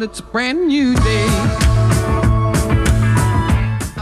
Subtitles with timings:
[0.00, 1.26] dawn, it's a brand new day.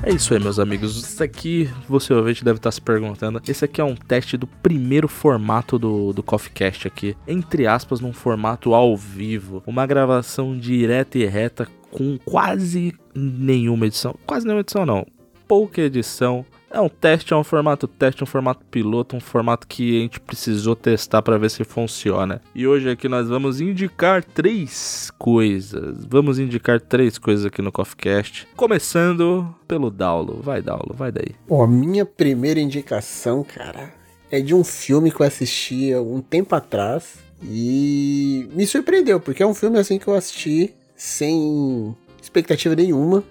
[0.03, 0.97] É isso aí, meus amigos.
[0.97, 3.43] Isso aqui, você ouvinte deve estar se perguntando.
[3.47, 7.15] Esse aqui é um teste do primeiro formato do, do Coffee Cast aqui.
[7.27, 9.63] Entre aspas, num formato ao vivo.
[9.67, 14.15] Uma gravação direta e reta com quase nenhuma edição.
[14.25, 15.07] Quase nenhuma edição, não.
[15.47, 16.47] Pouca edição.
[16.71, 20.21] É um teste, é um formato teste, um formato piloto, um formato que a gente
[20.21, 22.43] precisou testar para ver se funciona.
[22.55, 26.05] E hoje aqui nós vamos indicar três coisas.
[26.05, 28.47] Vamos indicar três coisas aqui no CoffeeCast.
[28.55, 30.41] Começando pelo Daulo.
[30.43, 31.35] Vai, Daulo, vai daí.
[31.51, 33.95] A minha primeira indicação, cara,
[34.31, 39.43] é de um filme que eu assisti há um tempo atrás e me surpreendeu, porque
[39.43, 43.25] é um filme assim que eu assisti sem expectativa nenhuma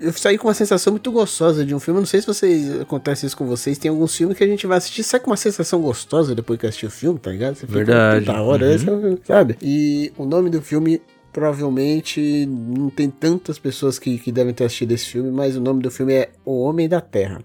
[0.00, 1.98] eu saí com uma sensação muito gostosa de um filme.
[1.98, 3.78] Eu não sei se vocês acontece isso com vocês.
[3.78, 6.66] Tem alguns filmes que a gente vai assistir sai com uma sensação gostosa depois que
[6.66, 7.54] assistiu o filme, tá ligado?
[7.54, 8.26] Você Verdade.
[8.26, 9.18] Da hora, uhum.
[9.24, 9.56] sabe?
[9.62, 11.00] E o nome do filme
[11.32, 15.82] provavelmente não tem tantas pessoas que, que devem ter assistido esse filme, mas o nome
[15.82, 17.42] do filme é O Homem da Terra.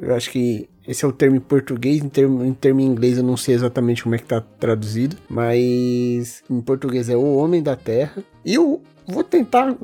[0.00, 3.16] Eu acho que esse é o termo em português, em termo, em termo em inglês
[3.16, 7.62] eu não sei exatamente como é que tá traduzido, mas em português é O Homem
[7.62, 8.22] da Terra.
[8.44, 9.74] E o, Vou tentar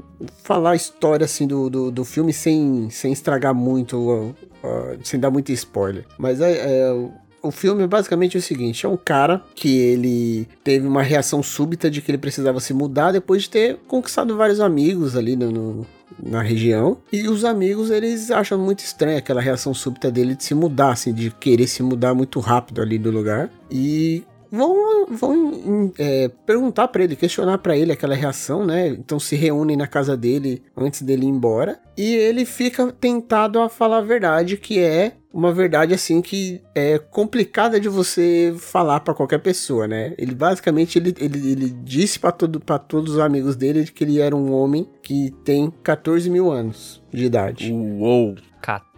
[0.43, 4.31] falar a história assim do, do, do filme sem, sem estragar muito, uh,
[4.65, 6.05] uh, sem dar muito spoiler.
[6.19, 7.09] Mas é, é,
[7.43, 11.91] o filme é basicamente o seguinte: é um cara que ele teve uma reação súbita
[11.91, 15.87] de que ele precisava se mudar depois de ter conquistado vários amigos ali no, no
[16.23, 16.99] na região.
[17.13, 21.13] E os amigos, eles acham muito estranha aquela reação súbita dele de se mudar, assim,
[21.13, 23.51] de querer se mudar muito rápido ali do lugar.
[23.71, 28.89] E vão, vão é, perguntar para ele, questionar para ele aquela reação, né?
[28.89, 31.79] Então se reúnem na casa dele antes dele ir embora.
[31.97, 36.99] E ele fica tentado a falar a verdade, que é uma verdade assim que é
[36.99, 40.15] complicada de você falar para qualquer pessoa, né?
[40.19, 44.35] Ele basicamente ele, ele, ele disse para todo, todos os amigos dele que ele era
[44.35, 47.73] um homem que tem 14 mil anos de idade.
[47.73, 48.35] Uou!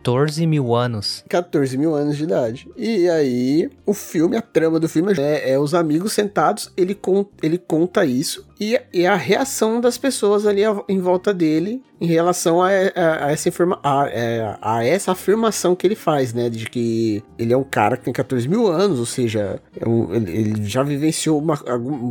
[0.03, 1.25] 14 mil anos.
[1.29, 2.69] 14 mil anos de idade.
[2.77, 7.25] E aí, o filme, a trama do filme é, é os amigos sentados, ele, con
[7.41, 12.61] ele conta isso e, e, a reação das pessoas ali em volta dele em relação
[12.61, 16.51] a, a, a essa, informa a, é, a, essa afirmação que ele faz, né?
[16.51, 20.13] De que ele é um cara que tem 14 mil anos, ou seja, é um,
[20.13, 21.57] ele, ele, já vivenciou uma,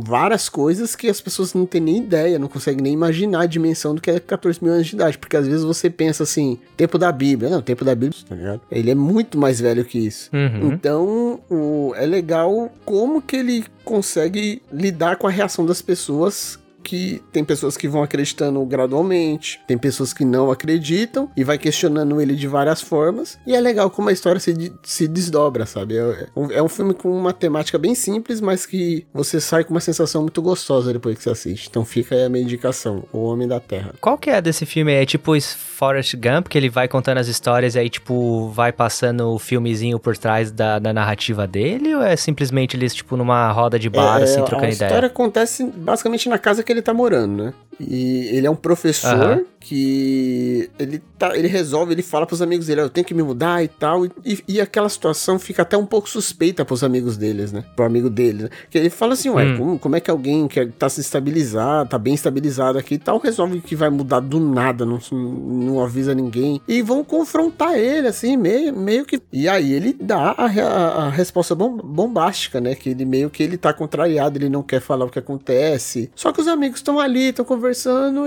[0.02, 3.94] várias coisas que as pessoas não têm nem ideia, não conseguem nem imaginar a dimensão
[3.94, 5.18] do que é 14 mil anos de idade.
[5.18, 7.50] Porque às vezes você pensa assim, tempo da Bíblia.
[7.50, 8.62] Não, tempo da Bíblia, tá ligado?
[8.70, 10.30] Ele é muito mais velho que isso.
[10.32, 10.72] Uhum.
[10.72, 17.22] Então, o, é legal como que ele consegue lidar com a reação das pessoas que
[17.32, 22.34] tem pessoas que vão acreditando gradualmente, tem pessoas que não acreditam e vai questionando ele
[22.34, 23.38] de várias formas.
[23.46, 25.96] E é legal como a história se, se desdobra, sabe?
[25.96, 29.80] É, é um filme com uma temática bem simples, mas que você sai com uma
[29.80, 31.68] sensação muito gostosa depois que você assiste.
[31.68, 33.94] Então fica aí a minha indicação, O Homem da Terra.
[34.00, 34.92] Qual que é desse filme?
[34.92, 39.32] É tipo Forrest Gump, que ele vai contando as histórias e aí, tipo, vai passando
[39.32, 41.94] o filmezinho por trás da, da narrativa dele?
[41.94, 44.84] Ou é simplesmente eles, tipo, numa roda de bar, é, assim, trocando ideia?
[44.84, 47.54] A história acontece basicamente na casa que ele tá morando, né?
[47.80, 49.44] E ele é um professor uhum.
[49.58, 53.62] que ele, tá, ele resolve, ele fala pros amigos dele, eu tenho que me mudar
[53.62, 54.06] e tal.
[54.06, 54.12] E,
[54.46, 57.64] e aquela situação fica até um pouco suspeita pros amigos deles, né?
[57.74, 58.50] Pro amigo dele, né?
[58.70, 59.56] Que ele fala assim, ué, hum.
[59.56, 63.18] como, como, é que alguém que tá se estabilizado, tá bem estabilizado aqui e tal,
[63.18, 66.60] resolve que vai mudar do nada, não, não avisa ninguém.
[66.68, 69.20] E vão confrontar ele, assim, meio, meio que.
[69.32, 72.74] E aí ele dá a, a, a resposta bombástica, né?
[72.74, 76.10] Que ele meio que ele tá contrariado, ele não quer falar o que acontece.
[76.14, 77.61] Só que os amigos estão ali, estão conversando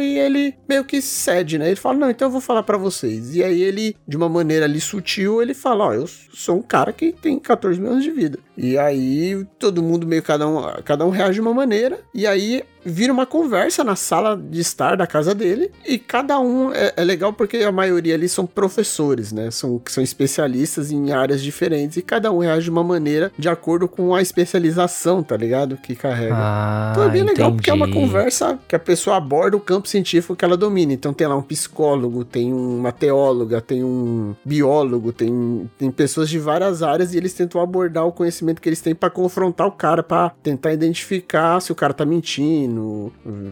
[0.01, 1.68] e ele meio que cede, né?
[1.68, 3.35] Ele fala: Não, então eu vou falar para vocês.
[3.35, 6.62] E aí ele, de uma maneira ali sutil, ele fala: Ó, oh, eu sou um
[6.62, 8.40] cara que tem 14 mil anos de vida.
[8.57, 12.00] E aí todo mundo meio cada um, cada um reage de uma maneira.
[12.13, 16.72] E aí vira uma conversa na sala de estar da casa dele e cada um
[16.72, 19.50] é, é, legal porque a maioria ali são professores, né?
[19.50, 23.88] São, são especialistas em áreas diferentes e cada um reage de uma maneira de acordo
[23.88, 25.77] com a especialização, tá ligado?
[25.77, 26.36] Que carrega.
[26.38, 27.56] Ah, então é bem legal entendi.
[27.56, 30.94] porque é uma conversa que a pessoa aborda o campo científico que ela domina.
[30.94, 36.38] Então tem lá um psicólogo, tem uma teóloga, tem um biólogo, tem, tem pessoas de
[36.38, 40.04] várias áreas e eles tentam abordar o conhecimento que eles têm para confrontar o cara,
[40.04, 42.75] para tentar identificar se o cara tá mentindo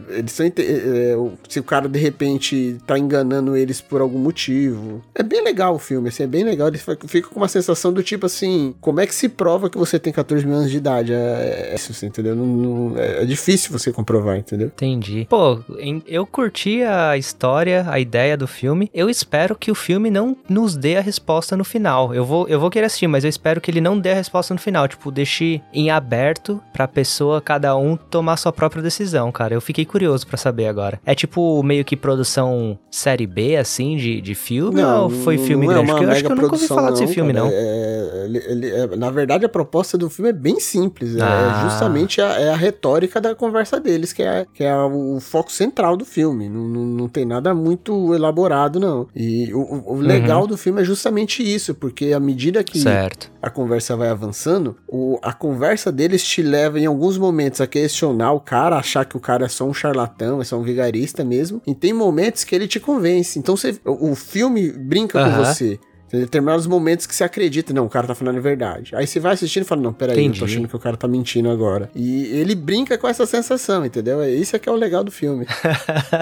[0.08, 1.16] eles são, é, é,
[1.48, 5.02] se o cara de repente tá enganando eles por algum motivo.
[5.14, 6.68] É bem legal o filme, assim, é bem legal.
[6.68, 9.98] Ele fica com uma sensação do tipo assim: como é que se prova que você
[9.98, 11.12] tem 14 mil anos de idade?
[11.12, 12.34] É, é isso, assim, entendeu?
[12.34, 14.68] Não, não, é, é difícil você comprovar, entendeu?
[14.68, 15.26] Entendi.
[15.28, 15.60] Pô,
[16.06, 18.90] eu curti a história, a ideia do filme.
[18.92, 22.14] Eu espero que o filme não nos dê a resposta no final.
[22.14, 24.54] Eu vou, eu vou querer assistir, mas eu espero que ele não dê a resposta
[24.54, 24.88] no final.
[24.88, 29.54] Tipo, deixe em aberto pra pessoa, cada um, tomar sua própria decisão cara.
[29.54, 31.00] Eu fiquei curioso pra saber agora.
[31.04, 34.82] É tipo meio que produção série B, assim, de, de filme?
[34.82, 35.90] ou foi filme não é grande?
[35.90, 37.44] uma Porque eu acho que eu nunca ouvi falar desse não, filme, cara.
[37.44, 37.52] não.
[37.52, 41.16] É, ele- ele- é, na verdade, a proposta do filme é bem simples.
[41.16, 41.60] É Ah.
[41.64, 45.96] justamente a, é a retórica da conversa deles, que é, que é o foco central
[45.96, 46.48] do filme.
[46.48, 49.06] Não, não, não tem nada muito elaborado, não.
[49.14, 53.30] E o, o- o legal do filme é justamente isso, porque à medida que Certo.
[53.42, 58.32] a conversa vai avançando, o, a conversa deles te leva em alguns momentos a questionar
[58.32, 61.60] o cara, achar que o cara é só um charlatão, é só um vigarista mesmo.
[61.66, 63.38] E tem momentos que ele te convence.
[63.38, 65.78] Então você, o, o filme brinca com você.
[66.14, 68.94] Tem determinados momentos que você acredita, não, o cara tá falando a verdade.
[68.94, 70.38] Aí você vai assistindo e fala, não, peraí, eu Entendi.
[70.38, 71.90] tô achando que o cara tá mentindo agora.
[71.92, 74.22] E ele brinca com essa sensação, entendeu?
[74.22, 75.44] É Isso é que é o legal do filme.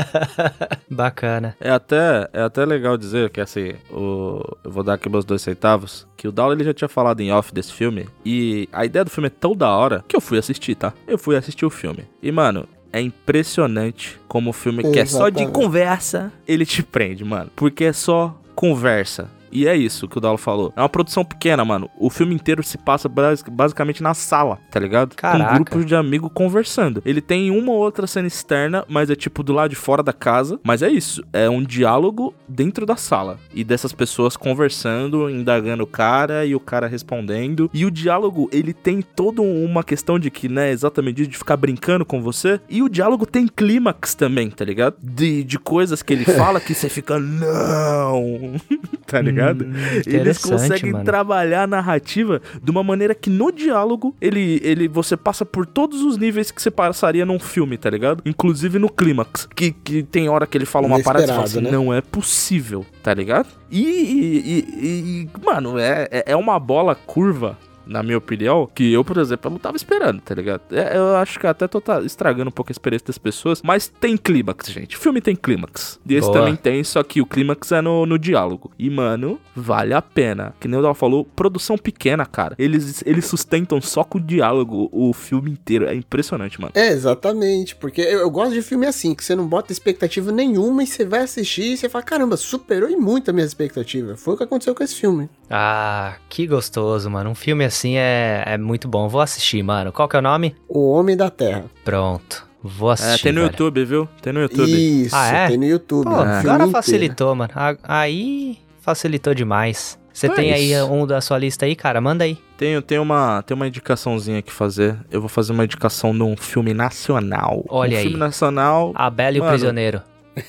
[0.91, 1.55] Bacana.
[1.61, 5.43] É até, é até legal dizer que assim, o, eu vou dar aqui meus dois
[5.43, 9.05] centavos, que o Down ele já tinha falado em off desse filme, e a ideia
[9.05, 10.95] do filme é tão da hora que eu fui assistir, tá?
[11.07, 12.05] Eu fui assistir o filme.
[12.23, 15.53] E, mano, é impressionante como o filme que é só de Exatamente.
[15.53, 17.51] conversa, ele te prende, mano.
[17.55, 19.31] Porque é só conversa.
[19.53, 20.73] E é isso que o Dalo falou.
[20.77, 21.91] É uma produção pequena, mano.
[21.99, 25.15] O filme inteiro se passa bas- basicamente na sala, tá ligado?
[25.15, 25.51] Caraca.
[25.51, 27.03] Com grupos de amigos conversando.
[27.05, 30.13] Ele tem uma ou outra cena externa, mas é tipo do lado de fora da
[30.13, 30.59] casa.
[30.63, 31.23] Mas é isso.
[31.33, 33.39] É um diálogo dentro da sala.
[33.55, 37.71] E dessas pessoas conversando, indagando o cara e o cara respondendo.
[37.75, 42.05] E o diálogo, ele tem toda uma questão de que, né, exatamente de ficar brincando
[42.05, 42.61] com você.
[42.69, 44.97] E o diálogo tem clímax também, tá ligado?
[45.03, 48.55] De, de coisas que ele fala que você fica, não,
[49.07, 49.42] tá ligado?
[49.51, 51.05] Hum, Eles conseguem mano.
[51.05, 56.03] trabalhar a narrativa de uma maneira que no diálogo ele, ele você passa por todos
[56.03, 58.23] os níveis que você passaria num filme, tá ligado?
[58.25, 59.49] Inclusive no clímax.
[59.55, 61.71] Que, que tem hora que ele fala uma parada e fala assim, né?
[61.71, 63.49] não é possível, tá ligado?
[63.71, 67.59] E, e- e- e, mano, é, é- é uma bola curva.
[67.87, 70.63] Na minha opinião, que eu, por exemplo, eu não tava esperando, tá ligado?
[70.71, 73.89] É, eu acho que até tô tá estragando um pouco a experiência das pessoas, mas
[73.89, 74.97] tem clímax, gente.
[74.97, 76.01] O filme tem clímax.
[76.09, 76.41] E esse Boa.
[76.41, 78.71] também tem, só que o clímax é no, no diálogo.
[78.79, 80.55] E, mano, vale a pena.
[80.61, 82.55] Que nem o Dal falou, produção pequena, cara.
[82.59, 85.87] Eles, eles sustentam só com o diálogo o filme inteiro.
[85.87, 86.73] É impressionante, mano.
[86.75, 87.75] É, exatamente.
[87.77, 91.05] Porque eu, eu gosto de filme assim, que você não bota expectativa nenhuma e você
[91.05, 94.17] vai assistir e você fala, caramba, superou em muito a minha expectativa.
[94.17, 95.29] Foi o que aconteceu com esse filme.
[95.51, 97.31] Ah, que gostoso, mano.
[97.31, 99.09] Um filme assim é, é muito bom.
[99.09, 99.93] Vou assistir, mano.
[99.93, 100.55] Qual que é o nome?
[100.69, 101.65] O Homem da Terra.
[101.85, 102.47] Pronto.
[102.63, 103.25] Vou É, assistir.
[103.25, 103.51] tem no velho.
[103.53, 104.09] YouTube, viu?
[104.21, 104.71] Tem no YouTube.
[105.05, 105.49] Isso, Ah, é?
[105.49, 106.05] tem no YouTube.
[106.05, 107.51] Pô, o filme agora facilitou, mano.
[107.83, 109.99] Aí facilitou demais.
[110.13, 110.93] Você Então é tem aí isso.
[110.93, 112.01] um da sua lista aí, cara?
[112.01, 112.37] Manda aí.
[112.59, 114.97] Tenho, tenho, uma, tenho uma indicaçãozinha que fazer.
[115.11, 117.65] Eu vou fazer uma indicação de um filme nacional.
[117.69, 118.03] Olha um aí.
[118.03, 118.93] filme nacional.
[118.95, 119.45] A Bela e o.
[119.49, 120.03] Prisioneiro.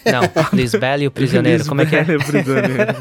[0.05, 0.21] Não,
[0.53, 1.65] Lisbela e o Prisioneiro.
[1.65, 2.03] Como é que é?
[2.03, 2.93] Prisioneiro.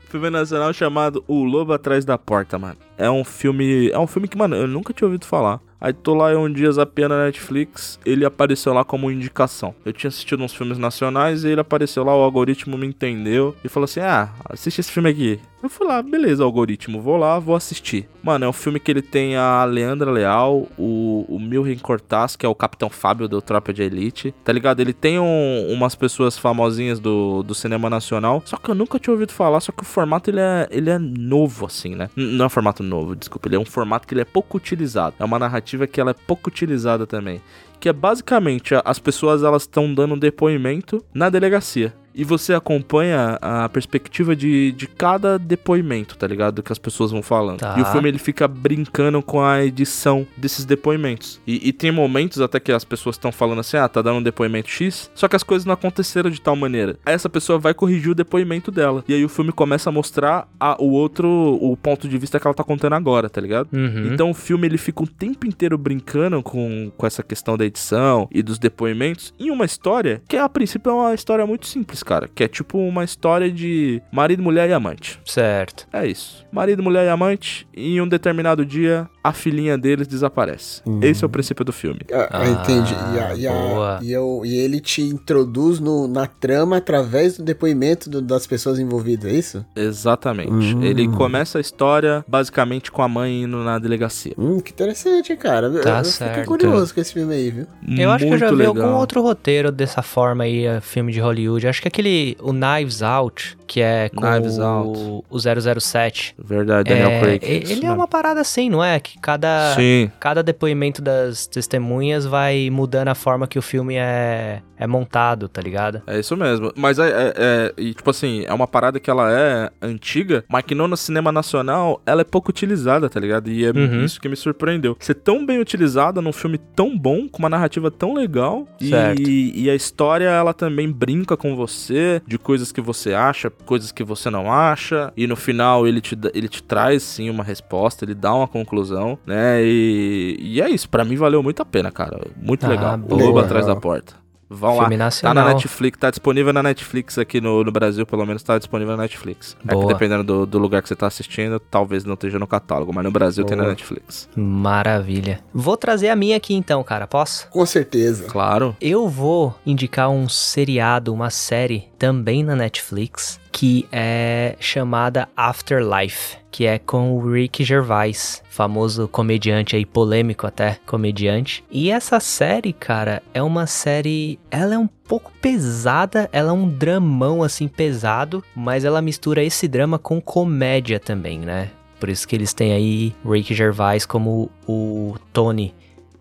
[0.10, 2.76] filme nacional chamado O Lobo Atrás da Porta, mano.
[2.98, 3.90] É um filme.
[3.90, 5.60] É um filme que, mano, eu nunca tinha ouvido falar.
[5.84, 9.74] Aí tô lá um dia zapeando na Netflix, ele apareceu lá como indicação.
[9.84, 13.68] Eu tinha assistido uns filmes nacionais e ele apareceu lá, o algoritmo me entendeu e
[13.68, 15.38] falou assim: Ah, assiste esse filme aqui.
[15.62, 18.06] Eu fui lá, beleza, algoritmo, vou lá, vou assistir.
[18.22, 22.44] Mano, é um filme que ele tem a Leandra Leal, o, o Milren Cortaz, que
[22.44, 24.80] é o Capitão Fábio do Tropa de Elite, tá ligado?
[24.80, 29.12] Ele tem um- umas pessoas famosinhas do, do cinema nacional, só que eu nunca tinha
[29.14, 32.10] ouvido falar, só que o formato ele é, ele é novo, assim, né?
[32.14, 34.58] N- Não é um formato novo, desculpa, ele é um formato que ele é pouco
[34.58, 35.14] utilizado.
[35.18, 37.40] É uma narrativa que ela é pouco utilizada também.
[37.80, 41.92] Que é basicamente as pessoas elas estão dando depoimento na delegacia.
[42.14, 46.56] E você acompanha a perspectiva de, de cada depoimento, tá ligado?
[46.56, 47.58] Do que as pessoas vão falando.
[47.60, 47.74] Tá.
[47.78, 51.40] E o filme ele fica brincando com a edição desses depoimentos.
[51.46, 54.22] E, e tem momentos até que as pessoas estão falando assim: ah, tá dando um
[54.22, 56.96] depoimento X, só que as coisas não aconteceram de tal maneira.
[57.04, 59.02] Aí essa pessoa vai corrigir o depoimento dela.
[59.08, 61.28] E aí o filme começa a mostrar a- o outro,
[61.60, 63.68] o ponto de vista que ela tá contando agora, tá ligado?
[63.72, 64.12] Uhum.
[64.12, 68.28] Então o filme ele fica o tempo inteiro brincando com, com essa questão da edição
[68.30, 72.28] e dos depoimentos em uma história que a princípio é uma história muito simples, cara.
[72.32, 75.18] Que é tipo uma história de marido, mulher e amante.
[75.24, 75.86] Certo.
[75.92, 76.44] É isso.
[76.52, 80.82] Marido, mulher e amante, e em um determinado dia a filhinha deles desaparece.
[80.86, 81.00] Uhum.
[81.02, 82.00] Esse é o princípio do filme.
[82.12, 82.92] Ah, Ah, entendi.
[83.14, 83.98] E, a- e a- boa.
[84.02, 88.78] e eu- e ele te introduz no- na trama através do depoimento do- das pessoas
[88.78, 89.64] envolvidas, é isso?
[89.74, 90.50] Exatamente.
[90.52, 90.82] Hum.
[90.82, 94.34] Ele começa a história basicamente com a mãe indo na delegacia.
[94.38, 95.68] Hum, que interessante, hein, cara.
[95.68, 96.30] Eu- Tá eu certo.
[96.30, 97.66] fiquei curioso com esse filme aí, viu?
[97.98, 98.86] Eu acho que eu já Muito vi legal.
[98.88, 101.66] algum outro roteiro dessa forma aí, eh, filme de Hollywood.
[101.66, 105.24] Acho que aquele, o Knives Out, que é com Knives o, Out.
[105.30, 105.38] o
[105.80, 106.34] 007.
[106.38, 107.62] Verdade, Daniel É, Craig.
[107.64, 108.98] isso ele é uma parada assim, não é?
[109.00, 114.60] Que cada, Sim, cada depoimento das testemunhas vai mudando a forma que o filme é,
[114.76, 116.02] é montado, tá ligado?
[116.06, 116.72] é isso mesmo.
[116.76, 120.64] Mas é, é- é- e, tipo assim, é uma parada que ela é antiga, mas
[120.64, 123.50] que não no cinema nacional ela é pouco utilizada, tá ligado?
[123.50, 124.04] E é Uhum.
[124.04, 124.96] isso que me surpreendeu.
[125.00, 128.66] Ser tão bem utilizada num filme tão bom, com uma narrativa tão legal.
[128.80, 131.83] E, e a história, ela também brinca com você
[132.26, 135.12] de coisas que você acha, coisas que você não acha.
[135.16, 139.18] E no final ele te, ele te traz sim uma resposta, ele dá uma conclusão,
[139.26, 139.62] né?
[139.64, 142.20] E, e é isso, pra mim valeu muito a pena, cara.
[142.36, 142.96] Muito Ah, legal.
[142.98, 143.22] Boa.
[143.22, 144.23] Lobo atrás da porta.
[144.54, 144.82] Vão lá.
[144.84, 145.44] filme Tá nacional.
[145.48, 149.02] na Netflix, tá disponível na Netflix aqui no, no Brasil, pelo menos tá disponível na
[149.02, 149.56] Netflix.
[149.64, 149.86] É que Boa.
[149.92, 153.10] dependendo do, do lugar que você tá assistindo, talvez não esteja no catálogo, mas no
[153.10, 153.72] Brasil tem na Boa.
[153.72, 154.28] Netflix.
[154.36, 155.40] Maravilha.
[155.52, 157.06] Vou trazer a minha aqui então, cara.
[157.06, 157.48] Posso?
[157.48, 158.24] Com certeza.
[158.24, 158.76] Claro.
[158.80, 166.66] Eu vou indicar um seriado, uma série também na Netflix, que é chamada Afterlife, que
[166.66, 171.62] é com o Rick Gervais, famoso comediante aí, polêmico até, comediante.
[171.70, 174.40] E essa série, cara, é uma série.
[174.50, 179.68] Ela é um pouco pesada, ela é um dramão assim pesado, mas ela mistura esse
[179.68, 181.70] drama com comédia também, né?
[182.00, 185.72] Por isso que eles têm aí Rick Gervais como o Tony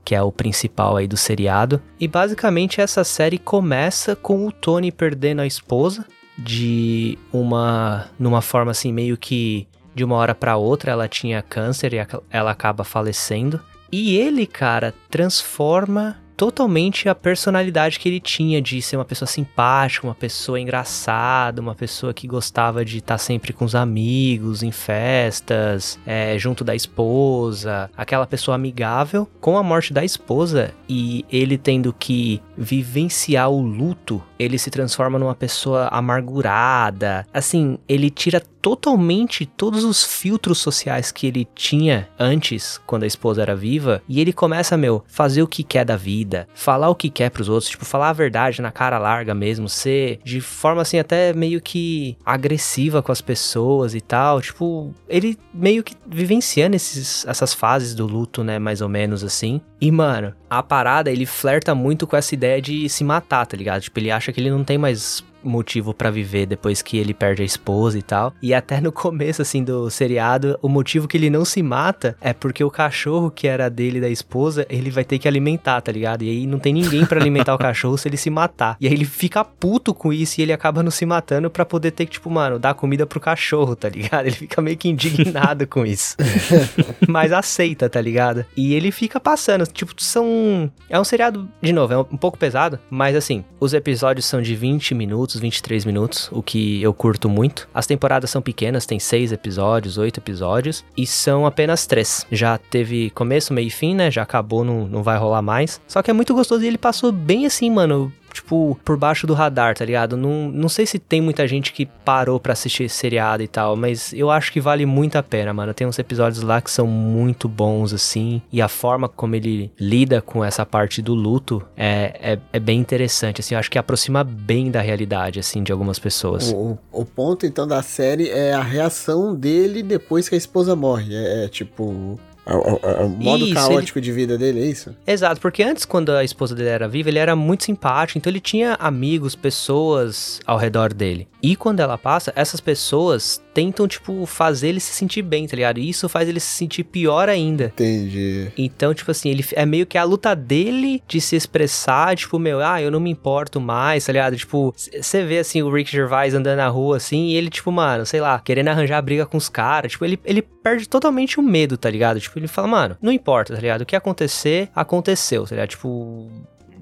[0.06, 1.82] que é o principal aí do seriado.
[1.98, 6.06] E basicamente essa série começa com o Tony perdendo a esposa
[6.38, 11.94] de uma numa forma assim meio que de uma hora para outra ela tinha câncer
[11.94, 13.60] e ela acaba falecendo.
[13.92, 20.08] E ele, cara, transforma totalmente a personalidade que ele tinha de ser uma pessoa simpática,
[20.08, 26.00] uma pessoa engraçada, uma pessoa que gostava de estar sempre com os amigos, em festas,
[26.06, 29.28] é, junto da esposa, aquela pessoa amigável.
[29.40, 35.20] Com a morte da esposa e ele tendo que vivenciar o luto, ele se transforma
[35.20, 37.26] numa pessoa amargurada.
[37.34, 43.42] Assim, ele tira totalmente todos os filtros sociais que ele tinha antes, quando a esposa
[43.42, 47.10] era viva, e ele começa, meu, fazer o que quer da vida, falar o que
[47.10, 50.98] quer pros outros, tipo, falar a verdade na cara larga mesmo, ser de forma assim
[50.98, 57.26] até meio que agressiva com as pessoas e tal, tipo, ele meio que vivenciando esses,
[57.28, 59.60] essas fases do luto, né, mais ou menos assim.
[59.82, 63.82] E, mano, a parada, ele flerta muito com essa ideia de se matar, tá ligado?
[63.82, 67.42] Tipo, ele acha que ele não tem mais motivo pra viver depois que ele perde
[67.42, 68.34] a esposa e tal.
[68.42, 72.34] E até no começo, assim, do seriado, o motivo que ele não se mata é
[72.34, 76.24] porque o cachorro que era dele da esposa, ele vai ter que alimentar, tá ligado?
[76.24, 78.78] E aí não tem ninguém pra alimentar o cachorro se ele se matar.
[78.80, 81.92] E aí ele fica puto com isso e ele acaba não se matando pra poder
[81.92, 84.26] ter que, tipo, mano, dar comida pro cachorro, tá ligado?
[84.26, 86.16] Ele fica meio que indignado com isso.
[87.08, 88.46] Mas aceita, tá ligado?
[88.56, 90.72] E ele fica passando, tipo, são...
[90.90, 94.56] É um seriado, de novo, é um pouco pesado, mas assim, os episódios são de
[94.56, 97.68] 20 minutos, 23 minutos, o que eu curto muito.
[97.74, 102.26] As temporadas são pequenas, tem seis episódios, oito episódios, e são apenas três.
[102.32, 104.12] Já teve começo, meio e fim, né?
[104.12, 105.82] Já acabou, não, não vai rolar mais.
[105.88, 109.34] Só que é muito gostoso e ele passou bem assim, mano tipo, por baixo do
[109.34, 110.18] radar, tá ligado?
[110.18, 114.12] Não, não sei se tem muita gente que parou pra assistir seriado e tal, mas
[114.14, 115.74] eu acho que vale muito a pena, mano.
[115.74, 120.22] Tem uns episódios lá que são muito bons, assim, e a forma como ele lida
[120.22, 124.24] com essa parte do luto é, é, é bem interessante, assim, eu acho que aproxima
[124.24, 126.52] bem da realidade, assim, de algumas pessoas.
[126.52, 126.56] O,
[126.92, 131.14] o- o ponto, então, da série é a reação dele depois que a esposa morre.
[131.16, 132.20] É, é, tipo.
[132.46, 134.96] É, o- é o modo Isso, caótico de vida dele, é isso?
[135.08, 138.40] Exato, porque antes, quando a esposa dele era viva, ele era muito simpático, então ele
[138.40, 141.28] tinha amigos, pessoas ao redor dele.
[141.42, 145.78] E quando ela passa, essas pessoas tentam, tipo, fazer ele se sentir bem, tá ligado?
[145.80, 147.66] E isso faz ele se sentir pior ainda.
[147.66, 148.48] Entendi.
[148.58, 152.62] Então, tipo assim, ele é meio que a luta dele de se expressar, tipo, meu,
[152.64, 154.36] ah, eu não me importo mais, tá ligado?
[154.38, 158.06] Tipo, você vê assim o Rick Gervais andando na rua assim, e ele, tipo, mano,
[158.06, 159.92] sei lá, querendo arranjar briga com os caras.
[159.92, 162.20] Tipo, ele, ele perde totalmente o medo, tá ligado?
[162.20, 163.82] Tipo, ele fala, mano, não importa, tá ligado?
[163.82, 165.70] O que acontecer, aconteceu, tá ligado?
[165.70, 166.30] Tipo,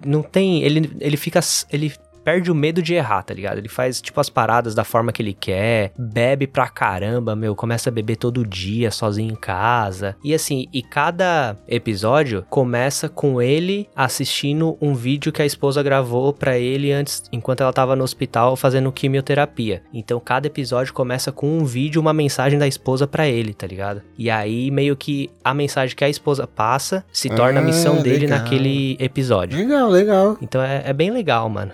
[0.06, 0.64] não tem.
[0.64, 1.40] Ele, ele fica.
[1.70, 1.94] Ele
[2.24, 3.58] perde o medo de errar, tá ligado?
[3.58, 7.90] Ele faz, tipo, as paradas da forma que ele quer, bebe pra caramba, meu, começa
[7.90, 10.16] a beber todo dia, sozinho em casa.
[10.24, 16.34] E assim, e cada episódio começa com ele assistindo um vídeo que a esposa gravou
[16.34, 19.82] pra ele antes, enquanto ela tava no hospital fazendo quimioterapia.
[19.94, 24.02] Então, cada episódio começa com um vídeo, uma mensagem da esposa pra ele, tá ligado?
[24.18, 28.02] E aí, meio que a mensagem que a esposa passa se torna a Ah, missão
[28.02, 28.40] dele legal.
[28.40, 29.58] naquele episódio.
[29.58, 30.38] Legal, legal.
[30.42, 31.72] Então é, é bem legal, mano.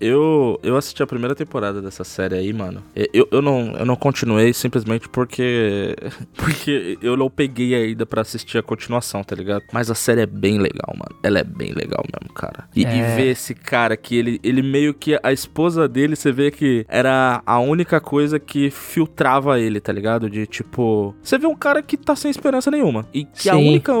[0.00, 2.82] Eu, eu assisti a primeira temporada dessa série aí, mano.
[3.12, 5.96] Eu, eu, não, eu não continuei simplesmente porque.
[6.34, 9.64] Porque eu não peguei ainda para assistir a continuação, tá ligado?
[9.72, 11.20] Mas a série é bem legal, mano.
[11.22, 12.68] Ela é bem legal mesmo, cara.
[12.74, 12.96] E, é.
[12.96, 15.18] e ver esse cara que ele, ele meio que.
[15.22, 20.30] A esposa dele, você vê que era a única coisa que filtrava ele, tá ligado?
[20.30, 21.14] De tipo.
[21.22, 23.06] Você vê um cara que tá sem esperança nenhuma.
[23.12, 23.50] E que Sim.
[23.50, 23.92] a única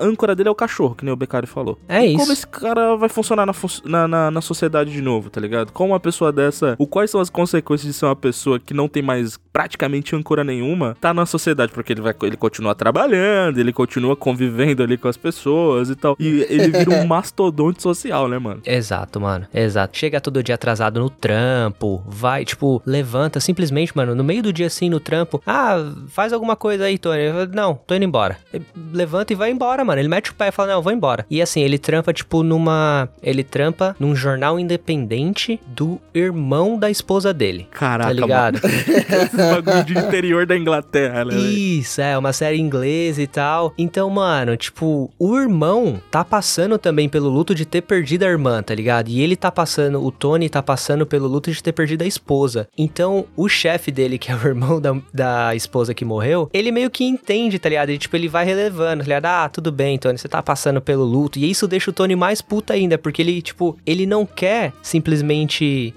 [0.00, 1.78] âncora dele é o cachorro, que nem o Beccari falou.
[1.88, 2.18] É e isso.
[2.18, 5.72] Como esse cara vai funcionar na, na, na, na sociedade de novo, tá ligado?
[5.72, 6.74] Como uma pessoa dessa.
[6.78, 10.44] O, quais são as consequências de ser uma pessoa que não tem mais praticamente âncora
[10.44, 15.08] nenhuma, tá na sociedade, porque ele vai ele continua trabalhando, ele continua convivendo ali com
[15.08, 16.16] as pessoas e tal.
[16.18, 18.60] E ele vira um mastodonte social, né, mano?
[18.64, 19.46] Exato, mano.
[19.52, 19.96] Exato.
[19.98, 24.66] Chega todo dia atrasado no trampo, vai, tipo, levanta simplesmente, mano, no meio do dia
[24.66, 25.42] assim no trampo.
[25.46, 27.22] Ah, faz alguma coisa aí, Tony.
[27.52, 28.36] Não, tô indo embora.
[28.52, 30.00] Ele levanta e vai embora, mano.
[30.00, 31.26] Ele mete o pé e fala: Não, vou embora.
[31.30, 33.08] E assim, ele trampa, tipo, numa.
[33.22, 35.27] Ele trampa num jornal independente
[35.66, 37.66] do irmão da esposa dele.
[37.70, 38.08] Caraca.
[38.08, 38.60] Tá ligado?
[39.62, 41.36] bagulho de interior da Inglaterra, né?
[41.36, 43.72] Isso, é, uma série inglesa e tal.
[43.76, 48.62] Então, mano, tipo, o irmão tá passando também pelo luto de ter perdido a irmã,
[48.62, 49.08] tá ligado?
[49.08, 52.68] E ele tá passando, o Tony tá passando pelo luto de ter perdido a esposa.
[52.76, 56.90] Então, o chefe dele, que é o irmão da, da esposa que morreu, ele meio
[56.90, 57.90] que entende, tá ligado?
[57.90, 59.26] E, tipo, ele vai relevando, tá ligado?
[59.26, 61.38] Ah, tudo bem, Tony, você tá passando pelo luto.
[61.38, 65.17] E isso deixa o Tony mais puta ainda, porque ele, tipo, ele não quer simplesmente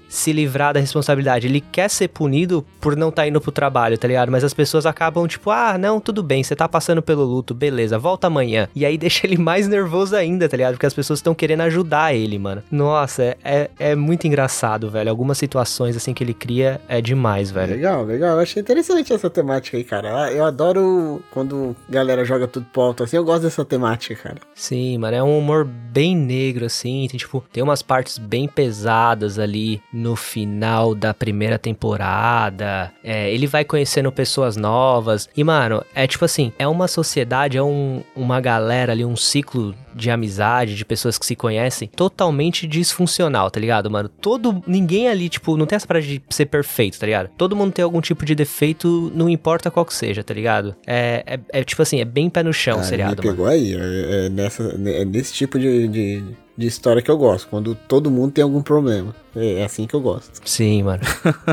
[0.08, 1.46] se livrar da responsabilidade.
[1.46, 4.30] Ele quer ser punido por não estar tá indo pro trabalho, tá ligado?
[4.30, 7.98] Mas as pessoas acabam, tipo, ah, não, tudo bem, você tá passando pelo luto, beleza,
[7.98, 8.68] volta amanhã.
[8.74, 10.74] E aí deixa ele mais nervoso ainda, tá ligado?
[10.74, 12.62] Porque as pessoas estão querendo ajudar ele, mano.
[12.70, 15.10] Nossa, é, é, é, muito engraçado, velho.
[15.10, 17.72] Algumas situações, assim, que ele cria é demais, velho.
[17.72, 18.36] Legal, legal.
[18.36, 20.32] Eu achei interessante essa temática aí, cara.
[20.32, 23.16] Eu adoro quando galera joga tudo pro alto, assim.
[23.16, 24.38] Eu gosto dessa temática, cara.
[24.54, 25.16] Sim, mano.
[25.16, 27.06] É um humor bem negro, assim.
[27.08, 32.92] Tem, tipo, tem umas partes bem pesadas ali no final da primeira temporada.
[33.02, 35.28] É, ele vai conhecendo pessoas novas.
[35.36, 39.74] E, mano, é tipo assim, é uma sociedade, é um, uma galera ali, um ciclo
[39.94, 44.08] de amizade, de pessoas que se conhecem, totalmente disfuncional, tá ligado, mano?
[44.08, 44.62] Todo.
[44.66, 47.30] Ninguém ali, tipo, não tem essa parada de ser perfeito, tá ligado?
[47.36, 50.74] Todo mundo tem algum tipo de defeito, não importa qual que seja, tá ligado?
[50.86, 53.22] É, é, é tipo assim, é bem pé no chão o seriado.
[53.22, 53.56] Me pegou mano.
[53.56, 56.24] aí, é, é, nessa, é nesse tipo de, de,
[56.56, 59.14] de história que eu gosto, quando todo mundo tem algum problema.
[59.34, 60.40] É, é assim que eu gosto.
[60.44, 61.00] Sim, mano.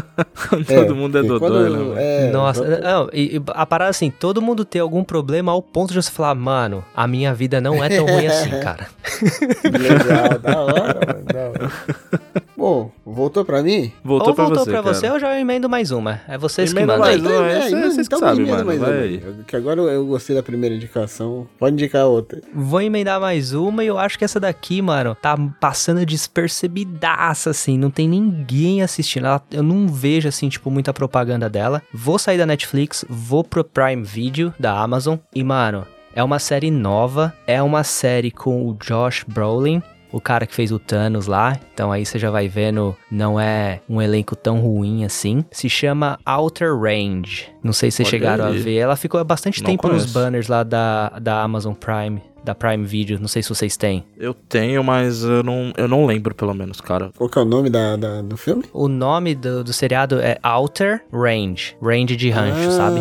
[0.68, 2.28] todo é, mundo é dodói, né?
[2.28, 5.94] É, Nossa, não, e, e, a parada assim, todo mundo tem algum problema ao ponto
[5.94, 8.88] de você falar, mano, a minha vida não é tão ruim assim, cara.
[9.64, 11.72] Legal, da hora, mano, da hora.
[12.70, 13.92] Bom, voltou pra mim?
[14.04, 16.22] Voltou Ou pra voltou você, pra você, eu já emendo mais uma.
[16.28, 17.20] É vocês emendo que mandam.
[17.20, 18.64] mais uma, é, é, vocês então que sabem, mano.
[18.64, 19.18] Mais vai.
[19.18, 19.44] Uma.
[19.44, 21.48] Que agora eu gostei da primeira indicação.
[21.58, 22.40] Pode indicar outra.
[22.54, 27.76] Vou emendar mais uma e eu acho que essa daqui, mano, tá passando despercebidaça, assim.
[27.76, 29.26] Não tem ninguém assistindo.
[29.26, 31.82] Ela, eu não vejo, assim, tipo, muita propaganda dela.
[31.92, 35.18] Vou sair da Netflix, vou pro Prime Video da Amazon.
[35.34, 37.34] E, mano, é uma série nova.
[37.48, 41.60] É uma série com o Josh Brolin o cara que fez o Thanos lá.
[41.74, 45.44] Então aí você já vai vendo, não é um elenco tão ruim assim.
[45.52, 47.48] Se chama Outer Range.
[47.64, 48.78] Não sei se vocês chegaram a ver.
[48.78, 50.06] Ela ficou há bastante não tempo conheço.
[50.06, 53.20] nos banners lá da, da Amazon Prime da Prime Video.
[53.20, 54.04] Não sei se vocês têm.
[54.18, 57.12] Eu tenho, mas eu não, eu não lembro, pelo menos, cara.
[57.18, 58.64] Qual que é o nome da, da do filme?
[58.74, 61.76] O nome do, do seriado é Outer Range.
[61.82, 63.00] Range de rancho, ah, sabe?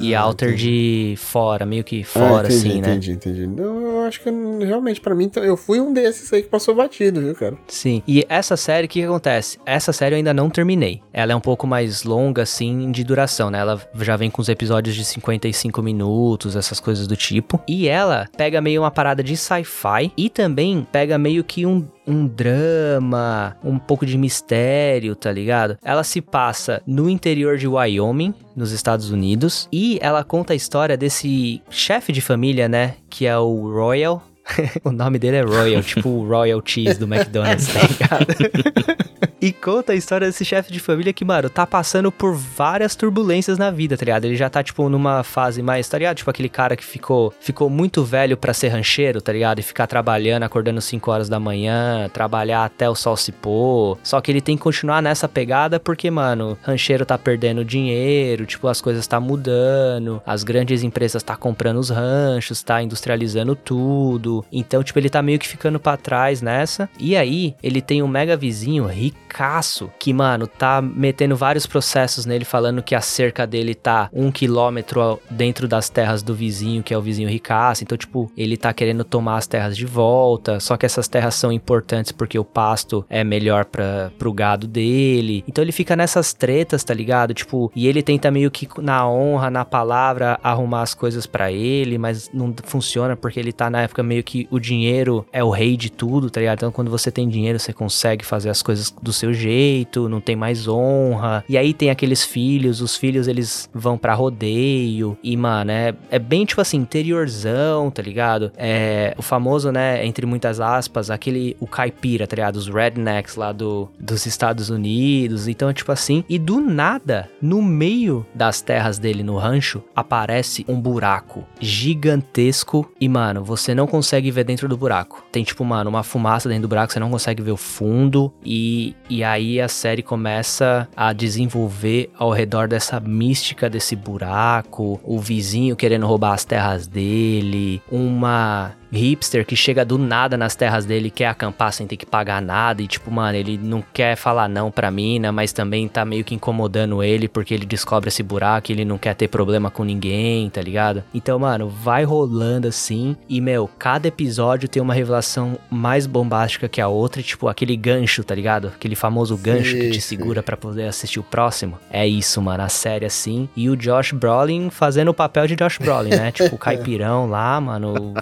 [0.00, 1.12] E Outer entendi.
[1.12, 2.88] de fora, meio que fora, ah, entendi, assim, né?
[2.90, 3.46] Entendi, entendi.
[3.46, 4.30] Não, acho que
[4.64, 7.56] realmente, para mim, eu fui um desses aí que passou batido, viu, cara?
[7.66, 8.02] Sim.
[8.06, 9.58] E essa série, o que, que acontece?
[9.64, 11.00] Essa série eu ainda não terminei.
[11.12, 13.58] Ela é um pouco mais longa, assim, de duração, né?
[13.58, 17.60] Ela já vem com os episódios de 55 minutos, essas coisas do tipo.
[17.68, 22.26] E ela pega meio uma parada de sci-fi e também pega meio que um um
[22.26, 25.78] drama, um pouco de mistério, tá ligado?
[25.82, 30.96] Ela se passa no interior de Wyoming, nos Estados Unidos, e ela conta a história
[30.96, 34.22] desse chefe de família, né, que é o Royal,
[34.84, 38.96] o nome dele é Royal, tipo o Royal Cheese do McDonald's, tá ligado?
[39.40, 43.58] e conta a história desse chefe de família que, mano, tá passando por várias turbulências
[43.58, 44.24] na vida, tá ligado?
[44.26, 46.16] Ele já tá, tipo, numa fase mais, tá ligado?
[46.16, 49.58] Tipo aquele cara que ficou, ficou muito velho para ser rancheiro, tá ligado?
[49.58, 53.98] E ficar trabalhando, acordando 5 horas da manhã, trabalhar até o sol se pôr.
[54.02, 58.68] Só que ele tem que continuar nessa pegada porque, mano, rancheiro tá perdendo dinheiro, tipo,
[58.68, 64.82] as coisas tá mudando, as grandes empresas tá comprando os ranchos, tá industrializando tudo Então,
[64.82, 66.88] tipo, ele tá meio que ficando para trás nessa.
[66.98, 72.44] E aí, ele tem um mega vizinho ricaço que, mano, tá metendo vários processos nele,
[72.44, 76.98] falando que a cerca dele tá um quilômetro dentro das terras do vizinho, que é
[76.98, 77.84] o vizinho ricaço.
[77.84, 80.58] Então, tipo, ele tá querendo tomar as terras de volta.
[80.60, 85.44] Só que essas terras são importantes porque o pasto é melhor para pro gado dele.
[85.46, 87.34] Então ele fica nessas tretas, tá ligado?
[87.34, 91.98] Tipo, e ele tenta meio que na honra, na palavra, arrumar as coisas para ele,
[91.98, 95.76] mas não funciona porque ele tá na época meio que o dinheiro é o rei
[95.76, 96.58] de tudo, tá ligado?
[96.58, 100.34] Então quando você tem dinheiro, você consegue fazer as coisas do seu jeito, não tem
[100.34, 101.44] mais honra.
[101.48, 106.18] E aí tem aqueles filhos, os filhos eles vão para rodeio e, mano, é, é
[106.18, 108.52] bem tipo assim, interiorzão, tá ligado?
[108.56, 112.56] É o famoso, né, entre muitas aspas, aquele o caipira, tá ligado?
[112.56, 115.48] Os rednecks lá do, dos Estados Unidos.
[115.48, 120.80] Então, tipo assim, e do nada, no meio das terras dele no rancho, aparece um
[120.80, 125.24] buraco gigantesco e, mano, você não consegue ver dentro do buraco.
[125.30, 128.94] Tem, tipo, mano, uma fumaça dentro do buraco, você não consegue ver o fundo e,
[129.08, 135.76] e aí a série começa a desenvolver ao redor dessa mística desse buraco, o vizinho
[135.76, 141.26] querendo roubar as terras dele, uma hipster que chega do nada nas terras dele, quer
[141.26, 144.90] acampar sem ter que pagar nada e tipo, mano, ele não quer falar não pra
[144.90, 148.84] mina, mas também tá meio que incomodando ele porque ele descobre esse buraco e ele
[148.84, 151.02] não quer ter problema com ninguém, tá ligado?
[151.12, 156.80] Então, mano, vai rolando assim e, meu, cada episódio tem uma revelação mais bombástica que
[156.80, 158.68] a outra, tipo aquele gancho, tá ligado?
[158.68, 161.78] Aquele famoso gancho sim, que te segura para poder assistir o próximo.
[161.90, 163.48] É isso, mano, a série assim.
[163.56, 166.32] E o Josh Brolin fazendo o papel de Josh Brolin, né?
[166.32, 168.14] tipo, o caipirão lá, mano, o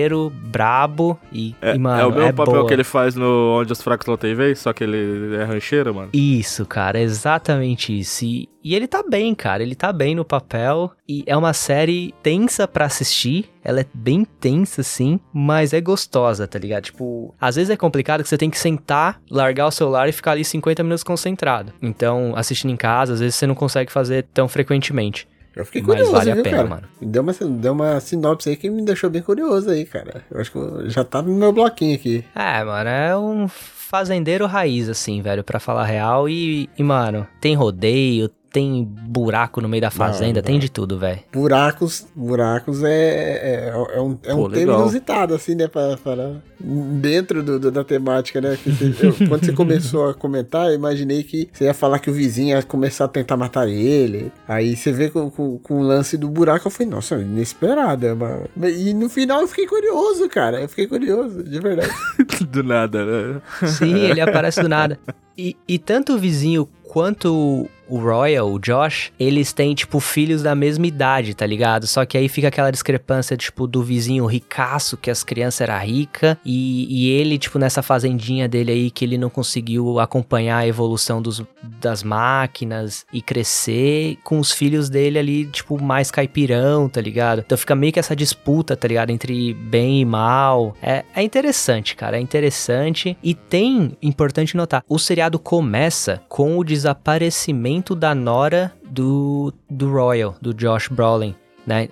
[0.00, 2.66] rancheiro brabo e, é, e mano, é o mesmo é papel boa.
[2.66, 5.94] que ele faz no Onde os Fracos Não Tem Vez, só que ele é rancheiro,
[5.94, 6.08] mano.
[6.12, 8.24] Isso, cara, exatamente isso.
[8.24, 10.92] E, e ele tá bem, cara, ele tá bem no papel.
[11.08, 13.50] E é uma série tensa para assistir.
[13.62, 16.84] Ela é bem tensa, sim, mas é gostosa, tá ligado?
[16.84, 20.32] Tipo, às vezes é complicado que você tem que sentar, largar o celular e ficar
[20.32, 21.72] ali 50 minutos concentrado.
[21.82, 25.28] Então, assistindo em casa, às vezes você não consegue fazer tão frequentemente.
[25.54, 26.68] Eu fiquei curioso, Mas vale viu, a pena, cara?
[26.68, 26.82] mano.
[27.02, 30.22] Deu uma, deu uma sinopse aí que me deixou bem curioso aí, cara.
[30.30, 32.24] Eu acho que já tá no meu bloquinho aqui.
[32.34, 36.28] É, mano, é um fazendeiro raiz, assim, velho, pra falar real.
[36.28, 40.46] E, e, mano, tem rodeio, tem buraco no meio da fazenda, não.
[40.46, 41.20] tem de tudo, velho.
[41.32, 44.80] Buracos, buracos é, é, é um, é um Pô, tema legal.
[44.82, 45.68] inusitado, assim, né?
[45.68, 48.58] Pra, pra- dentro do, do- da temática, né?
[48.62, 52.10] que você- eu- quando você começou a comentar, eu imaginei que você ia falar que
[52.10, 54.32] o vizinho ia começar a tentar matar ele.
[54.48, 58.06] Aí você vê com, com, com o lance do buraco, eu falei, nossa, inesperado.
[58.06, 60.60] é uma- E no final eu fiquei curioso, cara.
[60.60, 61.90] Eu fiquei curioso, de verdade.
[62.50, 63.40] Do nada, né?
[63.68, 64.98] Sim, ele aparece do nada.
[65.36, 70.54] E, e tanto o vizinho quanto o Royal, o Josh, eles têm, tipo, filhos da
[70.54, 71.86] mesma idade, tá ligado?
[71.86, 76.36] Só que aí fica aquela discrepância, tipo, do vizinho ricaço, que as crianças eram ricas,
[76.44, 81.20] e, e ele, tipo, nessa fazendinha dele aí, que ele não conseguiu acompanhar a evolução
[81.20, 87.42] dos, das máquinas e crescer, com os filhos dele ali, tipo, mais caipirão, tá ligado?
[87.44, 89.10] Então fica meio que essa disputa, tá ligado?
[89.10, 90.74] Entre bem e mal.
[90.82, 93.16] É, é interessante, cara, é interessante.
[93.22, 100.36] E tem, importante notar, o seriado começa com o desaparecimento da nora do, do Royal,
[100.40, 101.34] do Josh Brolin.
[101.66, 101.88] Né?